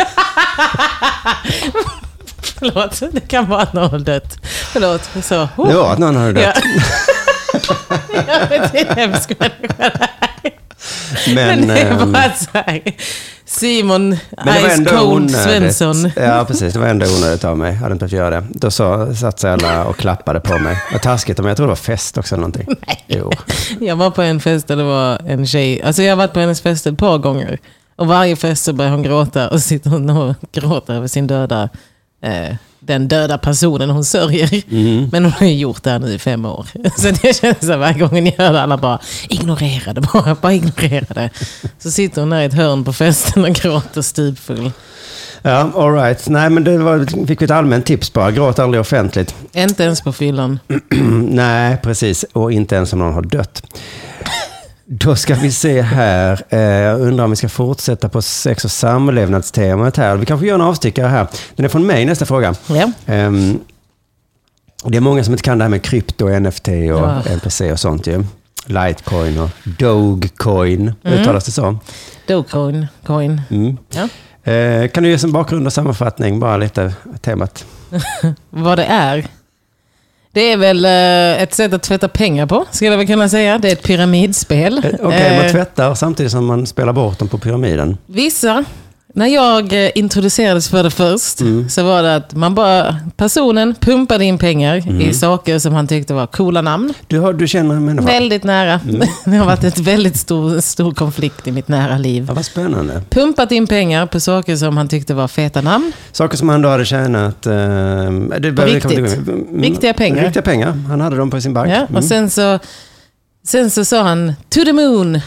Förlåt, 2.58 3.02
det 3.12 3.20
kan 3.28 3.48
vara 3.48 3.62
att 3.62 3.72
någon 3.72 3.90
har 3.90 3.98
dött. 3.98 4.36
Förlåt. 4.44 5.10
Så. 5.22 5.48
Det 5.56 5.75
var 5.75 5.92
att 5.92 5.98
någon 5.98 6.16
hade 6.16 6.40
Ja. 6.40 6.52
dött. 6.52 6.64
Jag 8.26 8.48
vet 8.48 8.75
inte 8.75 8.78
en 8.78 8.96
hemsk 8.96 9.32
människa. 9.38 10.08
Men, 11.26 11.34
Men 11.34 11.69
det 11.69 11.80
är 11.80 12.02
ehm, 12.02 12.12
bara 12.12 12.32
så 12.34 12.46
här. 12.52 12.82
Simon 13.46 14.10
det 14.10 14.19
Ice 14.70 14.90
Cold. 14.90 15.31
Svensson. 15.31 16.10
Ja, 16.16 16.44
precis. 16.48 16.72
Det 16.72 16.78
var 16.78 16.86
ändå 16.86 17.06
onödigt 17.06 17.44
av 17.44 17.58
mig. 17.58 17.72
Jag 17.72 17.78
hade 17.81 17.92
inte 17.92 18.04
behövt 18.06 18.12
göra 18.12 18.40
det. 18.40 18.46
Då 18.50 18.70
så, 18.70 19.14
satt 19.14 19.40
sig 19.40 19.50
alla 19.50 19.84
och 19.84 19.96
klappade 19.96 20.40
på 20.40 20.58
mig. 20.58 20.82
Vad 20.92 21.02
taskigt, 21.02 21.38
men 21.38 21.46
jag 21.46 21.56
tror 21.56 21.66
det 21.66 21.70
var 21.70 21.76
fest 21.76 22.19
också 22.19 22.34
eller 22.34 22.40
någonting. 22.40 22.76
Jo. 23.06 23.32
Jag 23.81 23.96
var 23.96 24.10
på 24.10 24.22
en 24.22 24.40
fest 24.40 24.69
där 24.69 24.76
det 24.76 24.82
var 24.84 25.19
en 25.28 25.46
tjej. 25.46 25.82
Alltså 25.82 26.02
jag 26.02 26.12
har 26.12 26.16
varit 26.16 26.32
på 26.32 26.40
hennes 26.40 26.60
fest 26.60 26.86
ett 26.86 26.98
par 26.98 27.19
gånger. 27.19 27.58
Och 27.98 28.06
varje 28.06 28.36
fest 28.36 28.64
så 28.64 28.72
börjar 28.72 28.90
hon 28.90 29.02
gråta 29.02 29.48
och 29.48 29.60
sitter 29.62 29.90
hon 29.90 30.10
och 30.10 30.34
gråter 30.52 30.94
över 30.94 31.06
sin 31.06 31.26
döda, 31.26 31.68
eh, 32.22 32.54
den 32.80 33.08
döda 33.08 33.38
personen 33.38 33.90
hon 33.90 34.04
sörjer. 34.04 34.62
Mm. 34.70 35.08
Men 35.12 35.24
hon 35.24 35.32
har 35.32 35.46
ju 35.46 35.54
gjort 35.54 35.82
det 35.82 35.90
här 35.90 35.98
nu 35.98 36.12
i 36.12 36.18
fem 36.18 36.44
år. 36.44 36.66
Så 36.96 37.10
det 37.22 37.36
känns 37.36 37.68
här, 37.68 37.76
varje 37.76 37.98
gång 37.98 38.08
hon 38.08 38.26
gör 38.26 38.52
det, 38.52 38.62
alla 38.62 38.76
bara 38.76 38.98
ignorera 39.28 39.92
det 39.92 40.00
bara, 40.00 40.34
bara 40.34 40.52
ignorera 40.52 41.14
det. 41.14 41.30
Så 41.78 41.90
sitter 41.90 42.20
hon 42.20 42.30
där 42.30 42.40
i 42.40 42.44
ett 42.44 42.54
hörn 42.54 42.84
på 42.84 42.92
festen 42.92 43.44
och 43.44 43.54
gråter 43.54 44.02
stupfull. 44.02 44.72
Ja, 45.42 45.70
all 45.74 45.94
right. 45.94 46.28
Nej, 46.28 46.50
men 46.50 46.64
det 46.64 46.78
var, 46.78 47.26
fick 47.26 47.40
vi 47.40 47.44
ett 47.44 47.50
allmänt 47.50 47.86
tips 47.86 48.12
bara. 48.12 48.30
Gråt 48.30 48.58
aldrig 48.58 48.80
offentligt. 48.80 49.34
Inte 49.52 49.84
ens 49.84 50.00
på 50.00 50.12
fyllan. 50.12 50.58
Nej, 51.30 51.76
precis. 51.82 52.24
Och 52.32 52.52
inte 52.52 52.74
ens 52.74 52.92
om 52.92 52.98
någon 52.98 53.14
har 53.14 53.22
dött. 53.22 53.62
Då 54.90 55.17
ska 55.17 55.35
vi 55.35 55.52
se 55.52 55.82
här. 55.82 56.43
Eh, 56.49 56.58
Jag 56.61 57.00
undrar 57.00 57.25
om 57.25 57.31
vi 57.31 57.37
ska 57.37 57.49
fortsätta 57.49 58.08
på 58.08 58.23
sex 58.23 58.64
och 58.64 58.70
samlevnadstemat 58.70 59.96
här. 59.96 60.17
Vi 60.17 60.26
kanske 60.26 60.46
gör 60.46 60.55
en 60.55 60.61
avstickare 60.61 61.06
här. 61.06 61.26
Den 61.56 61.64
är 61.64 61.69
från 61.69 61.87
mig, 61.87 62.05
nästa 62.05 62.26
fråga. 62.26 62.55
Ja. 62.69 62.93
Ehm, 63.06 63.58
det 64.85 64.96
är 64.96 65.00
många 65.00 65.25
som 65.25 65.35
inte 65.35 65.43
kan 65.43 65.58
det 65.58 65.64
här 65.64 65.69
med 65.69 65.82
krypto, 65.82 66.29
NFT 66.40 66.69
och 66.69 66.75
Ja. 66.85 67.23
NPC 67.31 67.73
och 67.73 67.81
sånt 67.81 68.06
ju. 68.06 68.25
Litecoin 68.67 69.39
och 69.39 69.51
Dogecoin. 69.79 70.93
Uttalas 71.05 71.44
det 71.44 71.53
så? 71.53 71.79
Dogecoin. 72.27 72.86
Coin. 73.06 73.41
Mm. 73.51 73.77
Ja. 73.91 74.08
Eh, 74.53 74.89
kan 74.89 75.03
du 75.03 75.08
ge 75.08 75.15
oss 75.15 75.24
en 75.24 75.32
bakgrund 75.32 75.67
och 75.67 75.72
sammanfattning, 75.72 76.41
bara 76.41 76.56
lite 76.56 76.93
temat? 77.20 77.65
Vad 78.51 78.79
det 78.79 78.84
är. 78.84 79.27
Det 80.32 80.53
är 80.53 80.56
väl 80.56 80.85
eh, 80.85 81.43
ett 81.43 81.55
sätt 81.55 81.73
att 81.73 81.82
tvätta 81.82 82.08
pengar 82.08 82.47
på, 82.47 82.65
skulle 82.70 82.91
jag 82.91 82.99
väl 82.99 83.06
kunna 83.06 83.29
säga. 83.29 83.58
Det 83.58 83.69
är 83.69 83.73
ett 83.73 83.82
pyramidspel. 83.82 84.79
Eh, 84.79 84.85
Okej, 85.03 85.37
man 85.37 85.44
Eh, 85.47 85.53
tvättar 85.53 85.94
samtidigt 85.94 86.32
som 86.32 86.47
man 86.47 86.67
spelar 86.67 86.93
bort 86.93 87.19
dem 87.19 87.29
på 87.29 87.39
pyramiden. 87.39 87.99
Vissa, 88.06 88.65
när 89.15 89.27
jag 89.27 89.72
eh, 89.84 89.91
introducerades 89.94 90.69
för 90.69 90.82
det 90.82 90.91
först, 90.91 91.41
Mm. 91.41 91.69
så 91.69 91.82
var 91.82 92.03
det 92.03 92.17
att 92.17 92.34
man 92.34 92.55
bara, 92.55 92.96
personen 93.17 93.74
pumpade 93.81 94.24
in 94.24 94.38
pengar 94.38 94.77
Mm. 94.88 95.00
i 95.00 95.15
saker 95.15 95.58
som 95.58 95.74
han 95.74 95.86
tyckte 95.86 96.15
var 96.15 96.27
coola 96.27 96.62
namn. 96.62 96.94
Du, 97.06 97.19
har, 97.19 97.32
du 97.32 97.48
känner 97.48 97.74
en 97.74 97.84
människa? 97.84 98.06
Väldigt 98.06 98.44
nära. 98.44 98.81
Mm. 98.88 99.00
det 99.24 99.36
har 99.36 99.46
varit 99.46 99.65
ett 99.65 99.79
väldigt 99.79 100.17
stor, 100.17 100.60
stor 100.60 100.93
konflikt 100.94 101.46
i 101.46 101.53
mitt 101.53 101.69
nära 101.69 101.98
liv. 101.98 102.24
Ja, 102.29 102.34
vad 102.34 102.44
spännande. 102.44 103.03
Pumpat 103.10 103.53
in 103.53 103.67
pengar 103.67 104.06
på 104.06 104.20
saker 104.20 104.56
som 104.56 104.77
han 104.77 104.88
tyckte 104.88 105.15
var 105.15 105.29
feta 105.29 105.60
namn. 105.60 105.93
Saker 106.12 106.36
som 106.36 106.48
han 106.48 106.62
då 106.62 106.69
hade 106.69 106.84
tjänat... 106.84 107.46
Eh, 107.46 107.53
det 107.53 108.53
komma 108.56 108.67
riktigt. 108.67 108.91
till- 108.91 109.29
Mm, 109.29 109.94
pengar. 109.96 110.24
Riktiga 110.24 110.43
pengar. 110.43 110.70
Han 110.88 111.00
hade 111.00 111.17
dem 111.17 111.31
på 111.31 111.41
sin 111.41 111.55
bank. 111.55 111.69
Ja, 111.70 111.77
Mm. 111.77 111.96
och 111.96 112.05
sen 112.05 112.31
så, 112.31 112.58
sen 113.46 113.70
så 113.70 113.84
sa 113.84 114.03
han 114.03 114.32
to 114.48 114.60
the 114.65 114.72
moon. 114.72 115.20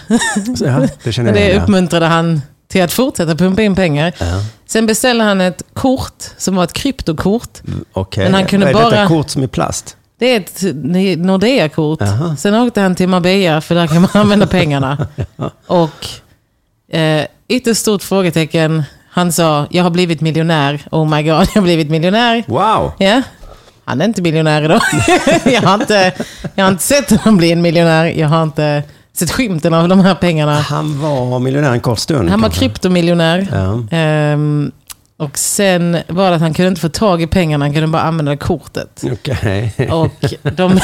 Så, 0.57 0.65
ja, 0.65 0.87
det 1.03 1.11
det 1.33 1.61
uppmuntrade 1.61 2.05
han 2.05 2.41
till 2.71 2.81
att 2.81 2.93
fortsätta 2.93 3.35
pumpa 3.35 3.61
in 3.61 3.75
pengar. 3.75 4.13
Ja. 4.19 4.25
Sen 4.65 4.85
beställde 4.85 5.23
han 5.23 5.41
ett 5.41 5.63
kort 5.73 6.23
som 6.37 6.55
var 6.55 6.63
ett 6.63 6.73
kryptokort. 6.73 7.59
Okej. 7.93 8.23
Men 8.23 8.33
han 8.33 8.45
kunde 8.45 8.73
Vad 8.73 8.83
är 8.83 8.89
detta 8.91 9.07
kort 9.07 9.29
som 9.29 9.43
är 9.43 9.47
plast? 9.47 9.97
Det 10.19 10.25
är 10.25 10.39
ett 10.39 10.61
Nordea-kort. 11.17 12.01
Sen 12.37 12.55
åkte 12.55 12.81
han 12.81 12.95
till 12.95 13.09
Marbella 13.09 13.61
för 13.61 13.75
där 13.75 13.87
kan 13.87 14.01
man 14.01 14.09
använda 14.21 14.47
pengarna. 14.47 15.07
Och 15.67 16.07
eh, 16.97 17.25
ytterst 17.47 17.81
stort 17.81 18.03
frågetecken. 18.03 18.83
Han 19.09 19.31
sa, 19.31 19.67
jag 19.69 19.83
har 19.83 19.89
blivit 19.89 20.21
miljonär. 20.21 20.81
Oh 20.91 21.09
my 21.09 21.23
god, 21.23 21.31
jag 21.53 21.55
har 21.55 21.61
blivit 21.61 21.89
miljonär. 21.89 22.43
Wow! 22.47 22.91
Ja. 22.97 23.21
Han 23.85 24.01
är 24.01 24.05
inte 24.05 24.21
miljonär 24.21 24.61
idag. 24.61 24.81
jag, 25.53 25.61
har 25.61 25.73
inte, 25.73 26.13
jag 26.55 26.65
har 26.65 26.71
inte 26.71 26.83
sett 26.83 27.09
honom 27.09 27.37
bli 27.37 27.51
en 27.51 27.61
miljonär. 27.61 28.05
Jag 28.05 28.27
har 28.27 28.43
inte 28.43 28.83
sett 29.13 29.31
skymten 29.31 29.73
av 29.73 29.87
de 29.87 29.99
här 29.99 30.15
pengarna. 30.15 30.53
Han 30.53 31.01
var 31.01 31.39
miljonär 31.39 31.71
en 31.71 31.79
kort 31.79 31.99
stund. 31.99 32.29
Han 32.29 32.41
var 32.41 32.49
kanske. 32.49 32.59
kryptomiljonär. 32.59 33.47
Ja. 33.51 33.97
Ehm, 33.97 34.71
och 35.17 35.37
sen 35.37 35.97
var 36.07 36.29
det 36.29 36.35
att 36.35 36.41
han 36.41 36.53
kunde 36.53 36.69
inte 36.69 36.81
få 36.81 36.89
tag 36.89 37.21
i 37.21 37.27
pengarna, 37.27 37.65
han 37.65 37.73
kunde 37.73 37.87
bara 37.87 38.01
använda 38.01 38.37
kortet. 38.37 39.03
Okej. 39.11 39.73
Och 39.91 40.23
de, 40.55 40.71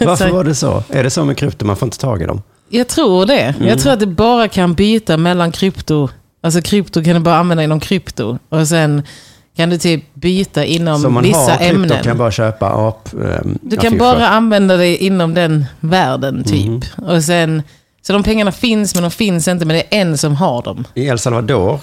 Varför 0.00 0.30
var 0.30 0.44
det 0.44 0.54
så? 0.54 0.82
Är 0.88 1.02
det 1.02 1.10
så 1.10 1.24
med 1.24 1.36
krypto? 1.36 1.64
Man 1.66 1.76
får 1.76 1.86
inte 1.86 1.98
tag 1.98 2.22
i 2.22 2.26
dem? 2.26 2.42
Jag 2.68 2.88
tror 2.88 3.26
det. 3.26 3.40
Mm. 3.40 3.68
Jag 3.68 3.78
tror 3.78 3.92
att 3.92 4.00
det 4.00 4.06
bara 4.06 4.48
kan 4.48 4.74
byta 4.74 5.16
mellan 5.16 5.52
krypto. 5.52 6.08
Alltså 6.42 6.62
krypto 6.62 7.04
kan 7.04 7.14
du 7.14 7.20
bara 7.20 7.36
använda 7.36 7.64
inom 7.64 7.80
krypto. 7.80 8.38
Och 8.48 8.68
sen 8.68 9.02
kan 9.58 9.70
du 9.70 9.78
typ 9.78 10.14
byta 10.14 10.64
inom 10.64 11.14
man 11.14 11.22
vissa 11.22 11.38
har 11.38 11.58
ämnen. 11.60 12.02
kan 12.02 12.18
bara 12.18 12.30
köpa 12.30 12.66
ap... 12.66 13.08
ehm, 13.12 13.58
Du 13.62 13.76
kan 13.76 13.86
affischer. 13.86 13.98
bara 13.98 14.28
använda 14.28 14.76
det 14.76 14.96
inom 14.96 15.34
den 15.34 15.66
världen 15.80 16.44
typ. 16.44 16.66
Mm. 16.66 16.80
Och 17.10 17.24
sen, 17.24 17.62
så 18.02 18.12
de 18.12 18.22
pengarna 18.22 18.52
finns 18.52 18.94
men 18.94 19.02
de 19.02 19.10
finns 19.10 19.48
inte, 19.48 19.64
men 19.64 19.76
det 19.76 19.96
är 19.96 20.00
en 20.00 20.18
som 20.18 20.36
har 20.36 20.62
dem. 20.62 20.84
I 20.94 21.06
El 21.06 21.18
Salvador 21.18 21.80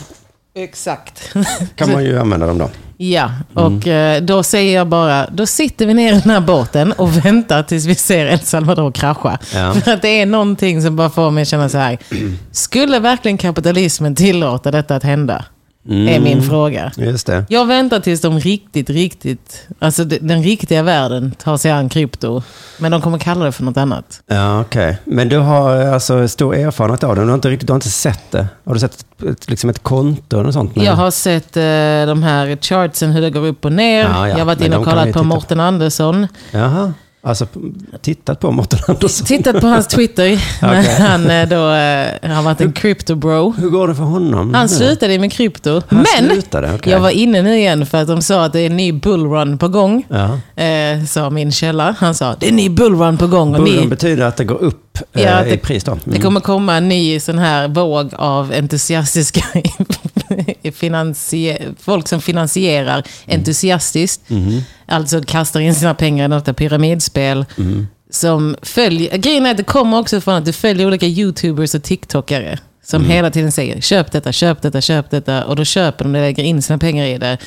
Exakt. 0.57 1.33
kan 1.75 1.91
man 1.91 2.03
ju 2.03 2.19
använda 2.19 2.47
dem 2.47 2.57
då. 2.57 2.69
Ja, 2.97 3.31
och 3.53 3.87
eh, 3.87 4.21
då 4.21 4.43
säger 4.43 4.75
jag 4.75 4.87
bara, 4.87 5.27
då 5.29 5.45
sitter 5.45 5.85
vi 5.85 5.93
ner 5.93 6.13
i 6.13 6.19
den 6.21 6.29
här 6.31 6.41
båten 6.41 6.91
och 6.91 7.17
väntar 7.25 7.63
tills 7.63 7.85
vi 7.85 7.95
ser 7.95 8.25
El 8.25 8.39
Salvador 8.39 8.91
krascha. 8.91 9.37
Ja. 9.53 9.73
För 9.83 9.91
att 9.91 10.01
det 10.01 10.21
är 10.21 10.25
någonting 10.25 10.81
som 10.81 10.95
bara 10.95 11.09
får 11.09 11.31
mig 11.31 11.41
att 11.41 11.47
känna 11.47 11.69
så 11.69 11.77
här, 11.77 11.97
skulle 12.51 12.99
verkligen 12.99 13.37
kapitalismen 13.37 14.15
tillåta 14.15 14.71
detta 14.71 14.95
att 14.95 15.03
hända? 15.03 15.45
Är 15.89 16.19
min 16.19 16.41
fråga. 16.41 16.91
Just 16.97 17.27
det. 17.27 17.45
Jag 17.49 17.65
väntar 17.65 17.99
tills 17.99 18.21
de 18.21 18.39
riktigt, 18.39 18.89
riktigt, 18.89 19.67
alltså 19.79 20.03
de- 20.03 20.17
den 20.19 20.43
riktiga 20.43 20.83
världen 20.83 21.31
tar 21.31 21.57
sig 21.57 21.71
an 21.71 21.89
krypto. 21.89 22.41
Men 22.79 22.91
de 22.91 23.01
kommer 23.01 23.17
kalla 23.17 23.45
det 23.45 23.51
för 23.51 23.63
något 23.63 23.77
annat. 23.77 24.21
Ja, 24.27 24.61
okej. 24.61 24.97
Men 25.05 25.29
du 25.29 25.37
har 25.37 25.75
alltså 25.75 26.27
stor 26.27 26.55
erfarenhet 26.55 27.03
av 27.03 27.15
det. 27.15 27.21
Du 27.21 27.27
har 27.27 27.35
inte, 27.35 27.49
riktigt, 27.49 27.67
du 27.67 27.73
har 27.73 27.77
inte 27.77 27.89
sett 27.89 28.31
det. 28.31 28.47
Har 28.65 28.73
du 28.73 28.79
sett 28.79 29.05
ett, 29.29 29.49
liksom 29.49 29.69
ett 29.69 29.83
konto 29.83 30.35
eller 30.35 30.43
något 30.43 30.53
sånt? 30.53 30.71
Jag 30.75 30.93
har 30.93 31.11
sett 31.11 31.57
eh, 31.57 31.61
de 32.07 32.23
här 32.23 32.57
chartsen, 32.61 33.11
hur 33.11 33.21
det 33.21 33.29
går 33.29 33.45
upp 33.47 33.65
och 33.65 33.71
ner. 33.71 34.03
Ja, 34.03 34.09
ja, 34.09 34.27
Jag 34.27 34.37
har 34.37 34.45
varit 34.45 34.61
inne 34.61 34.77
och 34.77 34.83
kollat 34.85 34.99
på 35.03 35.05
titta 35.07 35.19
på. 35.19 35.25
Mårten 35.25 35.59
Andersson. 35.59 36.27
Jaha. 36.51 36.93
Alltså, 37.25 37.47
tittat 38.01 38.39
på 38.39 38.51
Mårten 38.51 38.79
Andersson. 38.87 39.25
Tittat 39.27 39.61
på 39.61 39.67
hans 39.67 39.87
Twitter. 39.87 40.41
när 40.61 40.79
Okej. 40.81 40.95
Han 40.99 41.29
eh, 41.29 41.47
då, 41.49 41.55
eh, 41.55 42.35
har 42.35 42.43
varit 42.43 42.61
en 42.61 42.71
crypto 42.73 43.15
bro. 43.15 43.53
Hur 43.57 43.69
går 43.69 43.87
det 43.87 43.95
för 43.95 44.03
honom? 44.03 44.53
Han 44.53 44.69
slutade 44.69 45.19
med 45.19 45.31
krypto. 45.33 45.81
Han 45.87 46.05
men 46.19 46.29
slutade, 46.29 46.73
okej. 46.75 46.93
jag 46.93 46.99
var 46.99 47.09
inne 47.09 47.41
nu 47.41 47.57
igen 47.57 47.85
för 47.85 48.01
att 48.01 48.07
de 48.07 48.21
sa 48.21 48.45
att 48.45 48.53
det 48.53 48.59
är 48.59 48.65
en 48.65 48.77
ny 48.77 48.91
bullrun 48.91 49.57
på 49.57 49.67
gång. 49.67 50.03
Ja. 50.07 50.63
Eh, 50.63 51.03
sa 51.05 51.29
min 51.29 51.51
källa. 51.51 51.95
Han 51.99 52.15
sa 52.15 52.35
det 52.39 52.45
är 52.45 52.49
en 52.49 52.55
ny 52.55 52.69
bullrun 52.69 53.17
på 53.17 53.27
gång. 53.27 53.51
Bullen 53.53 53.81
ni, 53.81 53.87
betyder 53.87 54.25
att 54.25 54.37
det 54.37 54.43
går 54.45 54.61
upp 54.63 54.97
eh, 55.13 55.23
Ja, 55.23 55.29
att 55.31 55.47
i 55.47 55.49
det- 55.49 55.57
pris 55.57 55.83
då. 55.83 55.97
det 56.03 56.09
Mm. 56.11 56.21
kommer 56.21 56.39
komma 56.39 56.75
en 56.77 56.89
ny 56.89 57.19
sån 57.19 57.39
här 57.39 57.67
våg 57.67 58.09
av 58.15 58.51
entusiastiska 58.57 59.41
folk 61.79 62.07
som 62.07 62.21
finansierar 62.21 63.03
entusiastiskt. 63.27 64.21
Alltså 64.85 65.21
kastar 65.21 65.59
in 65.59 65.75
sina 65.75 65.93
pengar 65.93 66.25
i 66.25 66.27
något 66.27 66.57
pyramidspel. 66.57 67.45
Som 68.09 68.55
följer, 68.61 69.17
grejen 69.17 69.45
är 69.45 69.51
att 69.51 69.57
det 69.57 69.63
kommer 69.63 69.99
också 69.99 70.21
från 70.21 70.35
att 70.35 70.45
du 70.45 70.53
följer 70.53 70.87
olika 70.87 71.05
YouTubers 71.05 71.75
och 71.75 71.83
TikTokare. 71.83 72.59
Som 72.83 73.05
hela 73.05 73.31
tiden 73.31 73.51
säger 73.51 73.81
köp 73.81 74.11
detta, 74.11 74.31
köp 74.31 74.61
detta, 74.61 74.81
köp 74.81 75.09
detta. 75.09 75.45
Och 75.45 75.55
då 75.55 75.65
köper 75.65 76.05
de 76.05 76.13
det, 76.13 76.19
lägger 76.21 76.43
in 76.43 76.61
sina 76.61 76.77
pengar 76.77 77.05
i 77.05 77.17
det. 77.17 77.37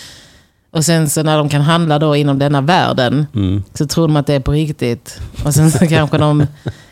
Och 0.79 0.85
sen 0.85 1.09
så 1.09 1.23
när 1.23 1.39
de 1.39 1.49
kan 1.49 1.61
handla 1.61 1.99
då 1.99 2.17
inom 2.17 2.39
denna 2.39 2.61
världen 2.61 3.27
så 3.75 3.87
tror 3.87 4.09
de 4.09 4.17
att 4.17 4.27
det 4.27 4.35
är 4.35 4.41
på 4.41 4.53
riktigt. 4.53 5.21
Och 5.45 5.55
sen 5.55 5.71
så 5.71 5.87
kanske 5.87 6.19
de... 6.19 6.47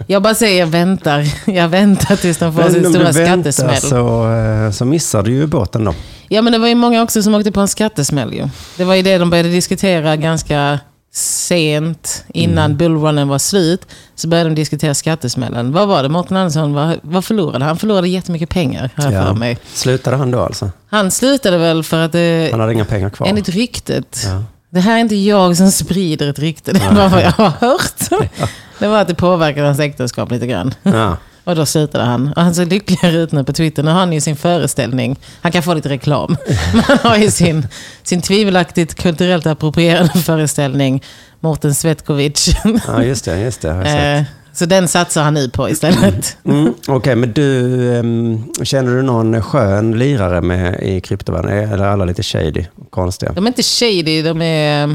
Jag 0.06 0.22
bara 0.22 0.34
säger 0.34 0.60
jag 0.60 0.66
väntar. 0.66 1.24
Jag 1.50 1.68
väntar 1.68 2.16
tills 2.16 2.38
de 2.38 2.54
får 2.54 2.62
sin 2.62 2.72
Men 2.72 2.86
om 2.86 2.92
stora 2.92 3.12
du 3.12 3.18
väntar 3.18 3.50
skattesmäll. 3.50 3.80
så, 3.80 4.32
eh, 4.32 4.70
så 4.70 4.84
missar 4.84 5.22
du 5.22 5.32
ju 5.32 5.46
båten 5.46 5.84
då. 5.84 5.94
Ja 6.28 6.42
men 6.42 6.52
det 6.52 6.58
var 6.58 6.68
ju 6.68 6.74
många 6.74 7.02
också 7.02 7.22
som 7.22 7.34
åkte 7.34 7.52
på 7.52 7.60
en 7.60 7.68
skattesmäll 7.68 8.34
ju. 8.34 8.48
Det 8.76 8.84
var 8.84 8.94
ju 8.94 9.02
det 9.02 9.18
de 9.18 9.30
började 9.30 9.48
diskutera 9.48 10.16
ganska 10.16 10.78
sent 11.16 12.24
innan 12.34 12.64
Mm. 12.64 12.76
bullrunnen 12.76 13.28
var 13.28 13.38
slut. 13.38 13.86
Så 14.14 14.28
började 14.28 14.50
de 14.50 14.54
diskutera 14.54 14.94
skattesmällen. 14.94 15.72
Vad 15.72 15.88
var 15.88 16.02
det 16.02 16.08
Mårten 16.08 16.36
Andersson, 16.36 16.72
vad, 16.74 16.98
vad 17.02 17.24
förlorade 17.24 17.52
han? 17.58 17.62
Han 17.68 17.76
förlorade 17.78 18.08
jättemycket 18.08 18.48
pengar, 18.48 18.90
har 18.96 19.12
jag 19.12 19.26
för 19.26 19.34
mig. 19.34 19.58
Slutade 19.74 20.16
han 20.16 20.30
då 20.30 20.40
alltså? 20.40 20.70
Han 20.88 21.10
slutade 21.10 21.58
väl 21.58 21.82
för 21.82 22.04
att 22.04 22.12
det, 22.12 22.48
Han 22.50 22.60
hade 22.60 22.72
inga 22.72 22.84
pengar 22.84 23.10
kvar? 23.10 23.26
enligt 23.26 23.48
ryktet, 23.48 24.22
Ja. 24.24 24.42
det 24.70 24.80
här 24.80 24.94
är 24.96 25.00
inte 25.00 25.16
jag 25.16 25.56
som 25.56 25.70
sprider 25.70 26.28
ett 26.30 26.38
rykte, 26.38 26.72
det 26.72 26.80
är 26.84 26.94
bara 26.94 27.08
vad 27.08 27.22
jag 27.22 27.30
har 27.32 27.50
hört. 27.50 28.28
Det 28.78 28.86
var 28.88 28.98
att 29.00 29.08
det 29.08 29.14
påverkade 29.14 29.66
hans 29.66 29.80
äktenskap 29.80 30.30
lite 30.30 30.46
grann. 30.46 30.74
Ja. 30.82 31.16
Och 31.46 31.56
då 31.56 31.66
slutade 31.66 32.04
han. 32.04 32.32
Och 32.36 32.42
han 32.42 32.54
ser 32.54 32.66
lyckligare 32.66 33.16
ut 33.16 33.32
nu 33.32 33.44
på 33.44 33.52
Twitter. 33.52 33.82
Nu 33.82 33.90
har 33.90 33.98
han 33.98 34.12
ju 34.12 34.20
sin 34.20 34.36
föreställning. 34.36 35.16
Han 35.40 35.52
kan 35.52 35.62
få 35.62 35.74
lite 35.74 35.88
reklam. 35.88 36.36
Men 36.72 36.82
han 36.86 36.98
har 37.02 37.16
ju 37.16 37.30
sin, 37.30 37.66
sin 38.02 38.22
tvivelaktigt 38.22 38.94
kulturellt 38.94 39.46
approprierande 39.46 40.12
föreställning. 40.12 41.02
Mårten 41.40 41.74
Svetkovic. 41.74 42.48
ja, 42.86 43.02
just 43.02 43.24
det. 43.24 43.40
Just 43.40 43.60
det 43.62 43.70
har 43.72 43.76
jag 43.84 43.86
sett. 43.86 44.18
Eh, 44.18 44.32
Så 44.52 44.66
den 44.66 44.88
satsar 44.88 45.22
han 45.22 45.34
nu 45.34 45.48
på 45.50 45.70
istället. 45.70 46.36
Mm, 46.44 46.74
Okej, 46.88 47.16
men 47.16 47.32
du, 47.32 47.98
ehm, 47.98 48.44
känner 48.62 48.92
du 48.96 49.02
någon 49.02 49.42
skön 49.42 49.98
lirare 49.98 50.40
med 50.40 50.80
i 50.82 51.00
kryptovärlden? 51.00 51.50
Eller 51.72 51.84
är 51.84 51.88
alla 51.88 52.04
lite 52.04 52.22
shady 52.22 52.64
och 52.76 52.90
konstiga? 52.90 53.32
De 53.32 53.44
är 53.44 53.48
inte 53.48 53.62
shady, 53.62 54.22
de 54.22 54.42
är 54.42 54.88
eh, 54.88 54.94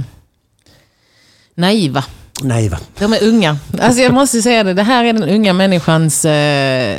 naiva. 2.43 2.77
De 3.00 3.13
är 3.13 3.24
unga. 3.24 3.57
Alltså 3.79 4.01
jag 4.01 4.13
måste 4.13 4.41
säga 4.41 4.63
det, 4.63 4.74
det 4.74 4.83
här 4.83 5.05
är 5.05 5.13
den 5.13 5.29
unga 5.29 5.53
människans 5.53 6.25
eh, 6.25 6.98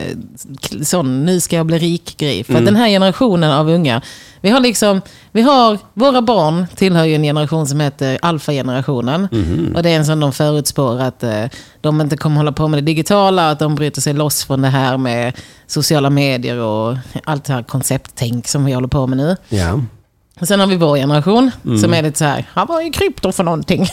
sån 0.82 1.24
nu 1.24 1.40
ska 1.40 1.56
jag 1.56 1.66
bli 1.66 1.78
rik-grej. 1.78 2.44
För 2.44 2.54
att 2.54 2.64
den 2.64 2.76
här 2.76 2.88
generationen 2.88 3.52
av 3.52 3.68
unga, 3.68 4.02
vi 4.40 4.50
har 4.50 4.60
liksom, 4.60 5.00
vi 5.32 5.42
har, 5.42 5.78
våra 5.94 6.22
barn 6.22 6.66
tillhör 6.76 7.04
ju 7.04 7.14
en 7.14 7.22
generation 7.22 7.66
som 7.66 7.80
heter 7.80 8.18
alfa-generationen. 8.22 9.28
Och 9.74 9.82
det 9.82 9.90
är 9.90 9.96
en 9.96 10.06
sån 10.06 10.20
de 10.20 10.32
förutspår 10.32 11.00
att 11.00 11.22
eh, 11.22 11.44
de 11.80 12.00
inte 12.00 12.16
kommer 12.16 12.36
hålla 12.36 12.52
på 12.52 12.68
med 12.68 12.78
det 12.78 12.86
digitala, 12.86 13.50
att 13.50 13.58
de 13.58 13.74
bryter 13.74 14.00
sig 14.00 14.12
loss 14.12 14.44
från 14.44 14.62
det 14.62 14.68
här 14.68 14.96
med 14.98 15.32
sociala 15.66 16.10
medier 16.10 16.58
och 16.58 16.96
allt 17.24 17.44
det 17.44 17.52
här 17.52 17.62
koncepttänk 17.62 18.48
som 18.48 18.64
vi 18.64 18.72
håller 18.72 18.88
på 18.88 19.06
med 19.06 19.18
nu. 19.18 19.36
Ja. 19.48 19.80
Sen 20.40 20.60
har 20.60 20.66
vi 20.66 20.76
vår 20.76 20.96
generation 20.96 21.50
som 21.80 21.94
är 21.94 22.02
lite 22.02 22.18
så 22.18 22.24
här, 22.24 22.44
"Ja, 22.54 22.64
vad 22.64 22.82
är 22.86 22.92
krypto 22.92 23.32
för 23.32 23.44
någonting? 23.44 23.82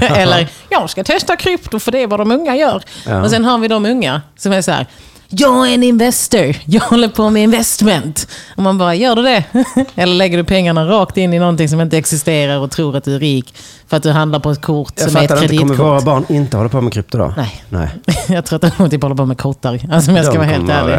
Eller, 0.00 0.48
jag 0.68 0.90
ska 0.90 1.04
testa 1.04 1.36
krypto 1.36 1.78
för 1.78 1.92
det 1.92 1.98
är 2.02 2.06
vad 2.06 2.20
de 2.20 2.30
unga 2.32 2.56
gör. 2.56 2.82
Ja. 3.06 3.22
Och 3.22 3.30
sen 3.30 3.44
har 3.44 3.58
vi 3.58 3.68
de 3.68 3.86
unga 3.86 4.22
som 4.36 4.52
är 4.52 4.62
så 4.62 4.70
här, 4.72 4.86
jag 5.30 5.70
är 5.70 5.74
en 5.74 5.82
investor, 5.82 6.56
jag 6.64 6.80
håller 6.80 7.08
på 7.08 7.30
med 7.30 7.42
investment. 7.42 8.28
Och 8.56 8.62
man 8.62 8.78
bara, 8.78 8.94
gör 8.94 9.16
du 9.16 9.22
det? 9.22 9.44
Eller 9.94 10.14
lägger 10.14 10.38
du 10.38 10.44
pengarna 10.44 10.84
rakt 10.88 11.16
in 11.16 11.34
i 11.34 11.38
någonting 11.38 11.68
som 11.68 11.80
inte 11.80 11.98
existerar 11.98 12.58
och 12.58 12.70
tror 12.70 12.96
att 12.96 13.04
du 13.04 13.14
är 13.14 13.18
rik 13.18 13.54
för 13.88 13.96
att 13.96 14.02
du 14.02 14.10
handlar 14.10 14.38
på 14.40 14.50
ett 14.50 14.60
kort 14.60 14.92
Jag 14.96 15.10
som 15.10 15.16
är 15.16 15.24
ett 15.24 15.30
fattar 15.30 15.42
inte, 15.42 15.56
kommer 15.56 15.68
kreditkort? 15.74 15.86
våra 15.86 16.00
barn 16.00 16.24
inte 16.28 16.56
hålla 16.56 16.68
på 16.68 16.80
med 16.80 16.92
krypto 16.92 17.18
då? 17.18 17.34
Nej. 17.36 17.64
Nej. 17.68 17.88
jag 18.28 18.44
tror 18.44 18.56
att 18.56 18.62
de 18.62 18.70
kommer 18.70 18.90
typ 18.90 19.02
hålla 19.02 19.14
på 19.14 19.26
med 19.26 19.38
kottar. 19.38 19.80
Alltså 19.92 20.10
om 20.10 20.16
jag 20.16 20.24
ska 20.26 20.32
De 20.34 20.38
vara 20.38 20.48
helt 20.48 20.60
kommer, 20.60 20.88
ärlig. 20.88 20.94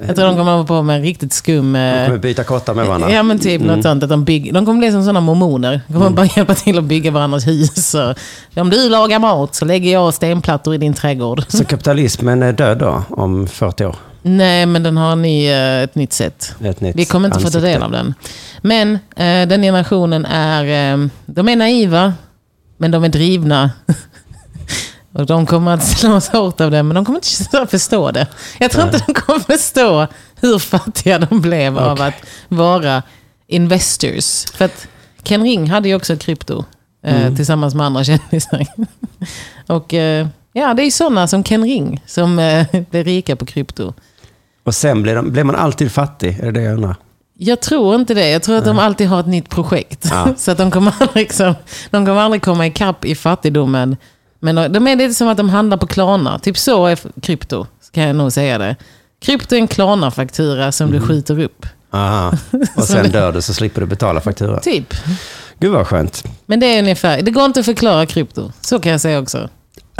eh, 0.00 0.06
Jag 0.06 0.16
tror 0.16 0.26
de 0.26 0.36
kommer 0.36 0.52
hålla 0.52 0.64
på 0.64 0.82
med 0.82 0.96
en 0.96 1.02
riktigt 1.02 1.32
skum... 1.32 1.72
De 1.72 1.78
eh, 1.78 2.04
kommer 2.06 2.18
byta 2.18 2.44
kottar 2.44 2.74
med 2.74 2.86
varandra. 2.86 3.10
Ja 3.12 3.22
men 3.22 3.38
typ 3.38 3.62
något 3.62 3.82
sånt. 3.82 4.02
Att 4.02 4.10
de, 4.10 4.24
bygger, 4.24 4.52
de 4.52 4.66
kommer 4.66 4.78
bli 4.78 4.92
som 4.92 5.02
sådana 5.02 5.20
mormoner. 5.20 5.80
De 5.86 5.92
kommer 5.94 6.10
bara 6.10 6.26
hjälpa 6.36 6.54
till 6.54 6.78
att 6.78 6.84
bygga 6.84 7.10
varandras 7.10 7.46
hus. 7.46 7.94
Och, 7.94 8.14
om 8.60 8.70
du 8.70 8.88
lagar 8.88 9.18
mat 9.18 9.54
så 9.54 9.64
lägger 9.64 9.92
jag 9.92 10.14
stenplattor 10.14 10.74
i 10.74 10.78
din 10.78 10.94
trädgård. 10.94 11.42
Så 11.48 11.64
kapitalismen 11.64 12.42
är 12.42 12.52
död 12.52 12.78
då, 12.78 13.02
om 13.10 13.46
40 13.46 13.71
år? 13.80 13.96
Nej 14.22 14.66
men 14.66 14.82
den 14.82 14.96
har 14.96 15.16
ni 15.16 15.44
eh, 15.46 15.82
ett 15.82 15.94
nytt 15.94 16.12
sätt. 16.12 16.54
Ett 16.64 16.80
nytt 16.80 16.96
Vi 16.96 17.04
kommer 17.04 17.28
inte 17.28 17.38
få 17.38 17.42
ta 17.42 17.46
ansikte. 17.58 17.66
del 17.68 17.82
av 17.82 17.90
den. 17.90 18.14
Men 18.62 18.92
eh, 18.94 19.48
den 19.48 19.62
generationen 19.62 20.24
är, 20.26 20.92
eh, 20.94 21.06
de 21.26 21.48
är 21.48 21.56
naiva, 21.56 22.14
men 22.76 22.90
de 22.90 23.04
är 23.04 23.08
drivna. 23.08 23.70
Och 25.14 25.26
de 25.26 25.46
kommer 25.46 25.74
att 25.74 25.84
slås 25.84 26.28
hårt 26.28 26.60
av 26.60 26.70
det, 26.70 26.82
men 26.82 26.94
de 26.94 27.04
kommer 27.04 27.18
inte 27.18 27.66
förstå 27.70 28.10
det. 28.10 28.26
Jag 28.60 28.70
tror 28.70 28.84
inte 28.84 29.04
de 29.06 29.14
kommer 29.14 29.40
förstå 29.40 30.06
hur 30.40 30.58
fattiga 30.58 31.18
de 31.18 31.40
blev 31.40 31.78
av 31.78 31.92
Okej. 31.92 32.06
att 32.06 32.14
vara 32.48 33.02
investors. 33.46 34.44
För 34.54 34.64
att 34.64 34.86
Ken 35.22 35.42
Ring 35.42 35.70
hade 35.70 35.88
ju 35.88 35.94
också 35.94 36.16
krypto, 36.16 36.64
eh, 37.04 37.20
Mm. 37.22 37.36
tillsammans 37.36 37.74
med 37.74 37.86
andra 37.86 38.04
kändisar. 38.04 38.66
Och 39.66 39.94
eh, 39.94 40.26
ja, 40.52 40.74
det 40.74 40.82
är 40.82 40.90
sådana 40.90 41.26
som 41.28 41.44
Ken 41.44 41.62
Ring 41.64 42.02
som 42.06 42.38
eh, 42.38 42.66
blir 42.90 43.04
rika 43.04 43.36
på 43.36 43.46
krypto. 43.46 43.94
Och 44.64 44.74
sen 44.74 45.02
blir, 45.02 45.14
de, 45.14 45.32
blir 45.32 45.44
man 45.44 45.54
alltid 45.56 45.92
fattig? 45.92 46.38
Är 46.40 46.44
det 46.44 46.50
det 46.52 46.62
jag 46.62 46.74
undrar? 46.74 46.96
Jag 47.38 47.60
tror 47.60 47.94
inte 47.94 48.14
det. 48.14 48.30
Jag 48.30 48.42
tror 48.42 48.56
att 48.56 48.64
de 48.64 48.78
alltid 48.78 49.08
har 49.08 49.20
ett 49.20 49.26
nytt 49.26 49.48
projekt. 49.48 50.06
Ja. 50.10 50.28
Så 50.36 50.50
att 50.50 50.58
de 50.58 50.70
kommer 50.70 50.94
aldrig, 51.00 51.22
liksom, 51.26 51.54
de 51.90 52.06
kommer 52.06 52.20
aldrig 52.20 52.42
komma 52.42 52.66
ikapp 52.66 53.04
i 53.04 53.14
fattigdomen. 53.14 53.96
Men 54.40 54.54
de, 54.54 54.68
de 54.68 54.86
är 54.86 54.96
lite 54.96 55.14
som 55.14 55.28
att 55.28 55.36
de 55.36 55.48
handlar 55.50 55.76
på 55.76 55.86
Klarna. 55.86 56.38
Typ 56.38 56.58
så 56.58 56.86
är 56.86 56.98
krypto, 57.20 57.66
kan 57.92 58.02
jag 58.04 58.16
nog 58.16 58.32
säga 58.32 58.58
det. 58.58 58.76
Krypto 59.22 59.54
är 59.54 59.58
en 59.58 59.68
Klarna-faktura 59.68 60.72
som 60.72 60.88
Mhm. 60.90 61.00
du 61.00 61.06
skjuter 61.06 61.38
upp. 61.40 61.66
Aha. 61.90 62.32
Och 62.76 62.84
sen 62.84 63.10
dör 63.10 63.32
du 63.32 63.42
så 63.42 63.54
slipper 63.54 63.80
du 63.80 63.86
betala 63.86 64.20
faktura. 64.20 64.60
Typ. 64.60 64.94
Gud 65.58 65.72
vad 65.72 65.86
skönt. 65.86 66.24
Men 66.46 66.60
det 66.60 66.66
är 66.66 66.78
ungefär, 66.82 67.22
det 67.22 67.30
går 67.30 67.44
inte 67.44 67.60
att 67.60 67.66
förklara 67.66 68.06
krypto. 68.06 68.52
Så 68.60 68.78
kan 68.80 68.92
jag 68.92 69.00
säga 69.00 69.18
också. 69.20 69.48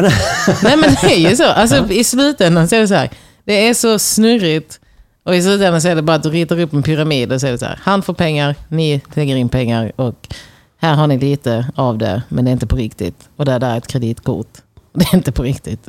Nej 0.63 0.77
men 0.77 0.97
det 1.01 1.15
är 1.15 1.31
ju 1.31 1.37
så. 1.37 1.45
Alltså, 1.45 1.91
I 1.91 2.05
slutändan 2.05 2.69
så 2.69 2.77
är 2.77 2.81
det 2.81 2.89
så 2.89 2.95
här. 2.95 3.11
Det 3.45 3.69
är 3.69 3.75
så 3.75 3.99
snurrigt. 3.99 4.81
Och 5.25 5.37
i 5.37 5.43
slutändan 5.43 5.83
så 5.83 5.89
är 5.89 5.95
det 5.95 6.03
bara 6.03 6.17
att 6.17 6.23
du 6.23 6.31
ritar 6.31 6.61
upp 6.61 6.73
en 6.73 6.83
pyramid 6.83 7.33
och 7.33 7.41
så 7.41 7.47
är 7.47 7.53
det 7.53 7.59
så 7.59 7.67
här. 7.67 7.79
Han 7.83 8.03
får 8.03 8.15
pengar, 8.15 8.55
ni 8.69 9.01
lägger 9.15 9.37
in 9.37 9.49
pengar 9.49 9.93
och 9.97 10.29
här 10.79 10.95
har 10.95 11.07
ni 11.07 11.19
lite 11.19 11.67
av 11.75 11.99
det, 11.99 12.23
men 12.29 12.45
det 12.45 12.51
är 12.51 12.53
inte 12.53 12.67
på 12.67 12.77
riktigt. 12.77 13.29
Och 13.37 13.45
det 13.45 13.59
där 13.59 13.71
är 13.71 13.79
ett 13.79 13.87
kreditkort. 13.87 14.59
Det 14.95 15.05
är 15.05 15.15
inte 15.15 15.33
på 15.33 15.43
riktigt. 15.43 15.89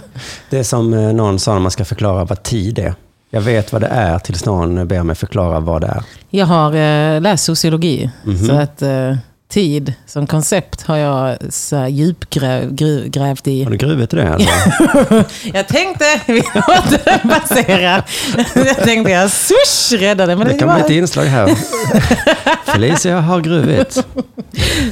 Det 0.50 0.58
är 0.58 0.62
som 0.62 0.94
eh, 0.94 1.12
någon 1.12 1.38
sa 1.38 1.52
när 1.52 1.60
man 1.60 1.70
ska 1.70 1.84
förklara 1.84 2.24
vad 2.24 2.42
tid 2.42 2.78
är. 2.78 2.94
Jag 3.30 3.40
vet 3.40 3.72
vad 3.72 3.82
det 3.82 3.86
är 3.86 4.18
tills 4.18 4.44
någon 4.44 4.88
ber 4.88 5.02
mig 5.02 5.16
förklara 5.16 5.60
vad 5.60 5.80
det 5.80 5.86
är. 5.86 6.02
Jag 6.30 6.46
har 6.46 6.74
eh, 6.74 7.20
läst 7.20 7.44
sociologi. 7.44 8.10
Mhm. 8.24 8.46
Så 8.46 8.52
att 8.52 8.82
eh, 8.82 9.16
tid 9.54 9.94
som 10.06 10.26
koncept 10.26 10.82
har 10.82 10.96
jag 10.96 11.36
så 11.52 11.86
djupgrävt 11.86 13.46
i. 13.48 13.64
Har 13.64 13.70
du 13.70 13.76
gruvit 13.76 14.12
i 14.12 14.16
det? 14.16 14.34
Alltså? 14.34 14.50
Jag 15.54 15.68
tänkte 15.68 16.04
vi 16.26 16.40
återbaserar. 16.56 18.04
Jag 18.54 18.76
tänkte 18.76 19.12
jag 19.12 19.30
swish 19.30 20.00
räddade. 20.00 20.36
Men 20.36 20.46
Det 20.46 20.52
det 20.52 20.58
kan 20.58 20.68
var, 20.68 20.74
bli 20.74 20.84
ett 20.84 20.90
inslag 20.90 21.24
här. 21.24 21.54
Felicia 22.72 23.20
har 23.20 23.40
gruvit. 23.40 24.06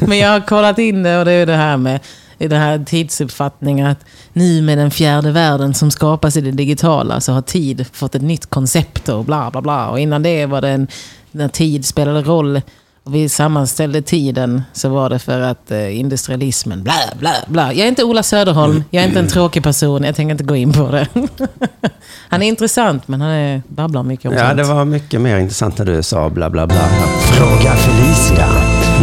Men 0.00 0.18
jag 0.18 0.30
har 0.30 0.40
kollat 0.40 0.78
in 0.78 1.02
det 1.02 1.18
och 1.18 1.24
det 1.24 1.32
är 1.32 1.46
det 1.46 1.56
här 1.56 1.76
med 1.76 2.00
i 2.38 2.48
den 2.48 2.60
här 2.60 2.84
tidsuppfattningen 2.84 3.86
att 3.86 4.04
nu 4.32 4.62
med 4.62 4.78
den 4.78 4.90
fjärde 4.90 5.30
världen 5.30 5.74
som 5.74 5.90
skapas 5.90 6.36
i 6.36 6.40
det 6.40 6.50
digitala 6.50 7.20
så 7.20 7.32
har 7.32 7.42
tid 7.42 7.86
fått 7.92 8.14
ett 8.14 8.22
nytt 8.22 8.46
koncept 8.46 9.08
och 9.08 9.24
bla 9.24 9.50
bla 9.50 9.62
bla. 9.62 9.88
Och 9.88 10.00
innan 10.00 10.22
det 10.22 10.46
var 10.46 10.60
det 10.60 10.68
en, 10.68 10.86
när 11.30 11.48
tid 11.48 11.84
spelade 11.84 12.22
roll 12.22 12.60
vi 13.04 13.28
sammanställde 13.28 14.02
tiden 14.02 14.62
så 14.72 14.88
var 14.88 15.10
det 15.10 15.18
för 15.18 15.40
att 15.40 15.70
eh, 15.70 15.98
industrialismen, 15.98 16.82
bla 16.82 16.94
bla 17.18 17.32
bla. 17.46 17.72
Jag 17.72 17.84
är 17.84 17.88
inte 17.88 18.04
Ola 18.04 18.22
Söderholm, 18.22 18.84
jag 18.90 19.04
är 19.04 19.08
inte 19.08 19.20
en 19.20 19.28
tråkig 19.28 19.62
person, 19.62 20.04
jag 20.04 20.16
tänker 20.16 20.30
inte 20.32 20.44
gå 20.44 20.56
in 20.56 20.72
på 20.72 20.90
det. 20.90 21.06
Han 22.28 22.42
är 22.42 22.46
intressant 22.46 23.08
men 23.08 23.20
han 23.20 23.30
är, 23.30 23.62
babblar 23.68 24.02
mycket 24.02 24.26
om 24.26 24.32
Ja, 24.32 24.44
sånt. 24.46 24.56
det 24.56 24.64
var 24.64 24.84
mycket 24.84 25.20
mer 25.20 25.36
intressant 25.38 25.78
när 25.78 25.84
du 25.86 26.02
sa 26.02 26.30
bla 26.30 26.50
bla 26.50 26.66
bla. 26.66 26.76
Fråga 27.20 27.72
Felicia. 27.76 28.48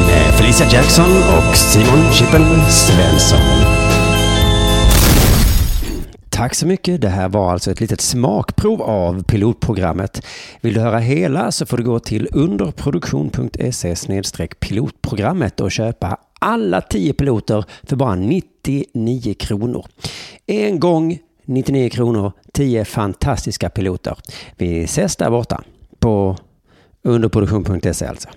Med 0.07 0.33
Felicia 0.33 0.67
Jackson 0.71 1.11
och 1.37 1.55
Simon 1.55 2.11
Chippen 2.13 2.45
Svensson. 2.69 3.39
Tack 6.39 6.55
så 6.55 6.67
mycket. 6.67 7.01
Det 7.01 7.09
här 7.09 7.29
var 7.29 7.51
alltså 7.51 7.71
ett 7.71 7.81
litet 7.81 8.01
smakprov 8.01 8.81
av 8.81 9.23
pilotprogrammet. 9.23 10.25
Vill 10.61 10.73
du 10.73 10.79
höra 10.79 10.99
hela 10.99 11.51
så 11.51 11.65
får 11.65 11.77
du 11.77 11.83
gå 11.83 11.99
till 11.99 12.27
underproduktion.se 12.33 13.95
pilotprogrammet 14.59 15.61
och 15.61 15.71
köpa 15.71 16.17
alla 16.39 16.81
10 16.81 17.13
piloter 17.13 17.65
för 17.83 17.95
bara 17.95 18.15
99 18.15 19.33
kronor. 19.33 19.85
En 20.45 20.79
gång 20.79 21.19
99 21.45 21.89
kronor, 21.89 22.31
10 22.53 22.85
fantastiska 22.85 23.69
piloter. 23.69 24.17
Vi 24.57 24.83
ses 24.83 25.15
där 25.15 25.29
borta 25.29 25.63
på 25.99 26.37
underproduktion.se 27.03 28.05
alltså. 28.05 28.29